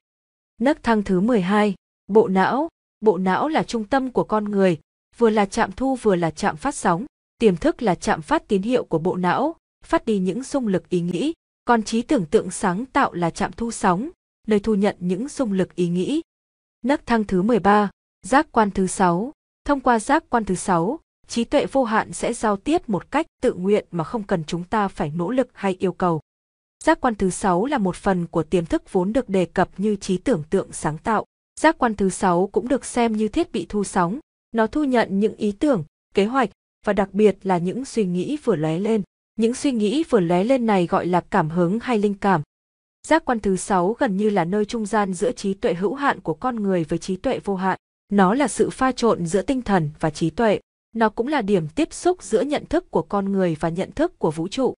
Nấc 0.60 0.82
thang 0.82 1.02
thứ 1.02 1.20
12, 1.20 1.74
bộ 2.06 2.28
não. 2.28 2.68
Bộ 3.00 3.18
não 3.18 3.48
là 3.48 3.62
trung 3.62 3.84
tâm 3.84 4.10
của 4.10 4.24
con 4.24 4.44
người, 4.44 4.78
vừa 5.16 5.30
là 5.30 5.46
chạm 5.46 5.72
thu 5.72 5.96
vừa 5.96 6.16
là 6.16 6.30
chạm 6.30 6.56
phát 6.56 6.74
sóng. 6.74 7.04
Tiềm 7.38 7.56
thức 7.56 7.82
là 7.82 7.94
chạm 7.94 8.22
phát 8.22 8.48
tín 8.48 8.62
hiệu 8.62 8.84
của 8.84 8.98
bộ 8.98 9.16
não, 9.16 9.56
phát 9.84 10.06
đi 10.06 10.18
những 10.18 10.44
xung 10.44 10.66
lực 10.66 10.88
ý 10.88 11.00
nghĩ. 11.00 11.32
Còn 11.64 11.82
trí 11.82 12.02
tưởng 12.02 12.26
tượng 12.26 12.50
sáng 12.50 12.86
tạo 12.86 13.12
là 13.12 13.30
chạm 13.30 13.52
thu 13.52 13.70
sóng, 13.70 14.10
nơi 14.48 14.60
thu 14.60 14.74
nhận 14.74 14.96
những 14.98 15.28
xung 15.28 15.52
lực 15.52 15.74
ý 15.74 15.88
nghĩ. 15.88 16.22
Nấc 16.82 17.06
thang 17.06 17.24
thứ 17.24 17.42
13, 17.42 17.90
giác 18.22 18.46
quan 18.52 18.70
thứ 18.70 18.86
6, 18.86 19.32
Thông 19.64 19.80
qua 19.80 19.98
giác 19.98 20.24
quan 20.30 20.44
thứ 20.44 20.54
sáu, 20.54 21.00
trí 21.30 21.44
tuệ 21.44 21.66
vô 21.66 21.84
hạn 21.84 22.12
sẽ 22.12 22.32
giao 22.32 22.56
tiếp 22.56 22.88
một 22.88 23.10
cách 23.10 23.26
tự 23.42 23.54
nguyện 23.54 23.84
mà 23.90 24.04
không 24.04 24.22
cần 24.22 24.44
chúng 24.44 24.64
ta 24.64 24.88
phải 24.88 25.12
nỗ 25.16 25.30
lực 25.30 25.48
hay 25.52 25.76
yêu 25.78 25.92
cầu. 25.92 26.20
Giác 26.84 27.00
quan 27.00 27.14
thứ 27.14 27.30
sáu 27.30 27.66
là 27.66 27.78
một 27.78 27.96
phần 27.96 28.26
của 28.26 28.42
tiềm 28.42 28.66
thức 28.66 28.92
vốn 28.92 29.12
được 29.12 29.28
đề 29.28 29.44
cập 29.44 29.80
như 29.80 29.96
trí 29.96 30.16
tưởng 30.16 30.42
tượng 30.50 30.72
sáng 30.72 30.98
tạo. 30.98 31.24
Giác 31.60 31.78
quan 31.78 31.94
thứ 31.94 32.10
sáu 32.10 32.46
cũng 32.52 32.68
được 32.68 32.84
xem 32.84 33.16
như 33.16 33.28
thiết 33.28 33.52
bị 33.52 33.66
thu 33.68 33.84
sóng, 33.84 34.18
nó 34.52 34.66
thu 34.66 34.84
nhận 34.84 35.20
những 35.20 35.36
ý 35.36 35.52
tưởng, 35.52 35.84
kế 36.14 36.24
hoạch 36.24 36.50
và 36.86 36.92
đặc 36.92 37.08
biệt 37.12 37.38
là 37.42 37.58
những 37.58 37.84
suy 37.84 38.04
nghĩ 38.04 38.36
vừa 38.44 38.56
lóe 38.56 38.78
lên. 38.78 39.02
Những 39.36 39.54
suy 39.54 39.72
nghĩ 39.72 40.04
vừa 40.10 40.20
lóe 40.20 40.44
lên 40.44 40.66
này 40.66 40.86
gọi 40.86 41.06
là 41.06 41.20
cảm 41.20 41.50
hứng 41.50 41.80
hay 41.80 41.98
linh 41.98 42.14
cảm. 42.14 42.42
Giác 43.06 43.24
quan 43.24 43.40
thứ 43.40 43.56
sáu 43.56 43.96
gần 43.98 44.16
như 44.16 44.30
là 44.30 44.44
nơi 44.44 44.64
trung 44.64 44.86
gian 44.86 45.14
giữa 45.14 45.32
trí 45.32 45.54
tuệ 45.54 45.74
hữu 45.74 45.94
hạn 45.94 46.20
của 46.20 46.34
con 46.34 46.62
người 46.62 46.84
với 46.84 46.98
trí 46.98 47.16
tuệ 47.16 47.40
vô 47.44 47.54
hạn. 47.54 47.78
Nó 48.12 48.34
là 48.34 48.48
sự 48.48 48.70
pha 48.70 48.92
trộn 48.92 49.26
giữa 49.26 49.42
tinh 49.42 49.62
thần 49.62 49.90
và 50.00 50.10
trí 50.10 50.30
tuệ. 50.30 50.60
Nó 50.92 51.08
cũng 51.08 51.28
là 51.28 51.42
điểm 51.42 51.68
tiếp 51.68 51.92
xúc 51.92 52.22
giữa 52.22 52.40
nhận 52.40 52.66
thức 52.66 52.90
của 52.90 53.02
con 53.02 53.32
người 53.32 53.56
và 53.60 53.68
nhận 53.68 53.92
thức 53.92 54.18
của 54.18 54.30
vũ 54.30 54.48
trụ. 54.48 54.74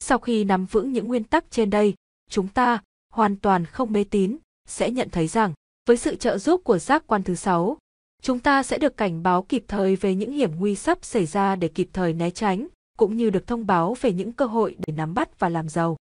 Sau 0.00 0.18
khi 0.18 0.44
nắm 0.44 0.66
vững 0.66 0.92
những 0.92 1.08
nguyên 1.08 1.24
tắc 1.24 1.50
trên 1.50 1.70
đây, 1.70 1.94
chúng 2.30 2.48
ta, 2.48 2.82
hoàn 3.12 3.36
toàn 3.36 3.64
không 3.64 3.92
mê 3.92 4.04
tín, 4.04 4.36
sẽ 4.68 4.90
nhận 4.90 5.10
thấy 5.10 5.26
rằng, 5.26 5.52
với 5.88 5.96
sự 5.96 6.16
trợ 6.16 6.38
giúp 6.38 6.60
của 6.64 6.78
giác 6.78 7.06
quan 7.06 7.22
thứ 7.22 7.34
sáu, 7.34 7.76
chúng 8.22 8.38
ta 8.38 8.62
sẽ 8.62 8.78
được 8.78 8.96
cảnh 8.96 9.22
báo 9.22 9.42
kịp 9.42 9.64
thời 9.68 9.96
về 9.96 10.14
những 10.14 10.32
hiểm 10.32 10.50
nguy 10.58 10.74
sắp 10.74 10.98
xảy 11.02 11.26
ra 11.26 11.56
để 11.56 11.68
kịp 11.68 11.88
thời 11.92 12.12
né 12.12 12.30
tránh, 12.30 12.66
cũng 12.98 13.16
như 13.16 13.30
được 13.30 13.46
thông 13.46 13.66
báo 13.66 13.96
về 14.00 14.12
những 14.12 14.32
cơ 14.32 14.46
hội 14.46 14.76
để 14.86 14.92
nắm 14.96 15.14
bắt 15.14 15.38
và 15.38 15.48
làm 15.48 15.68
giàu. 15.68 15.96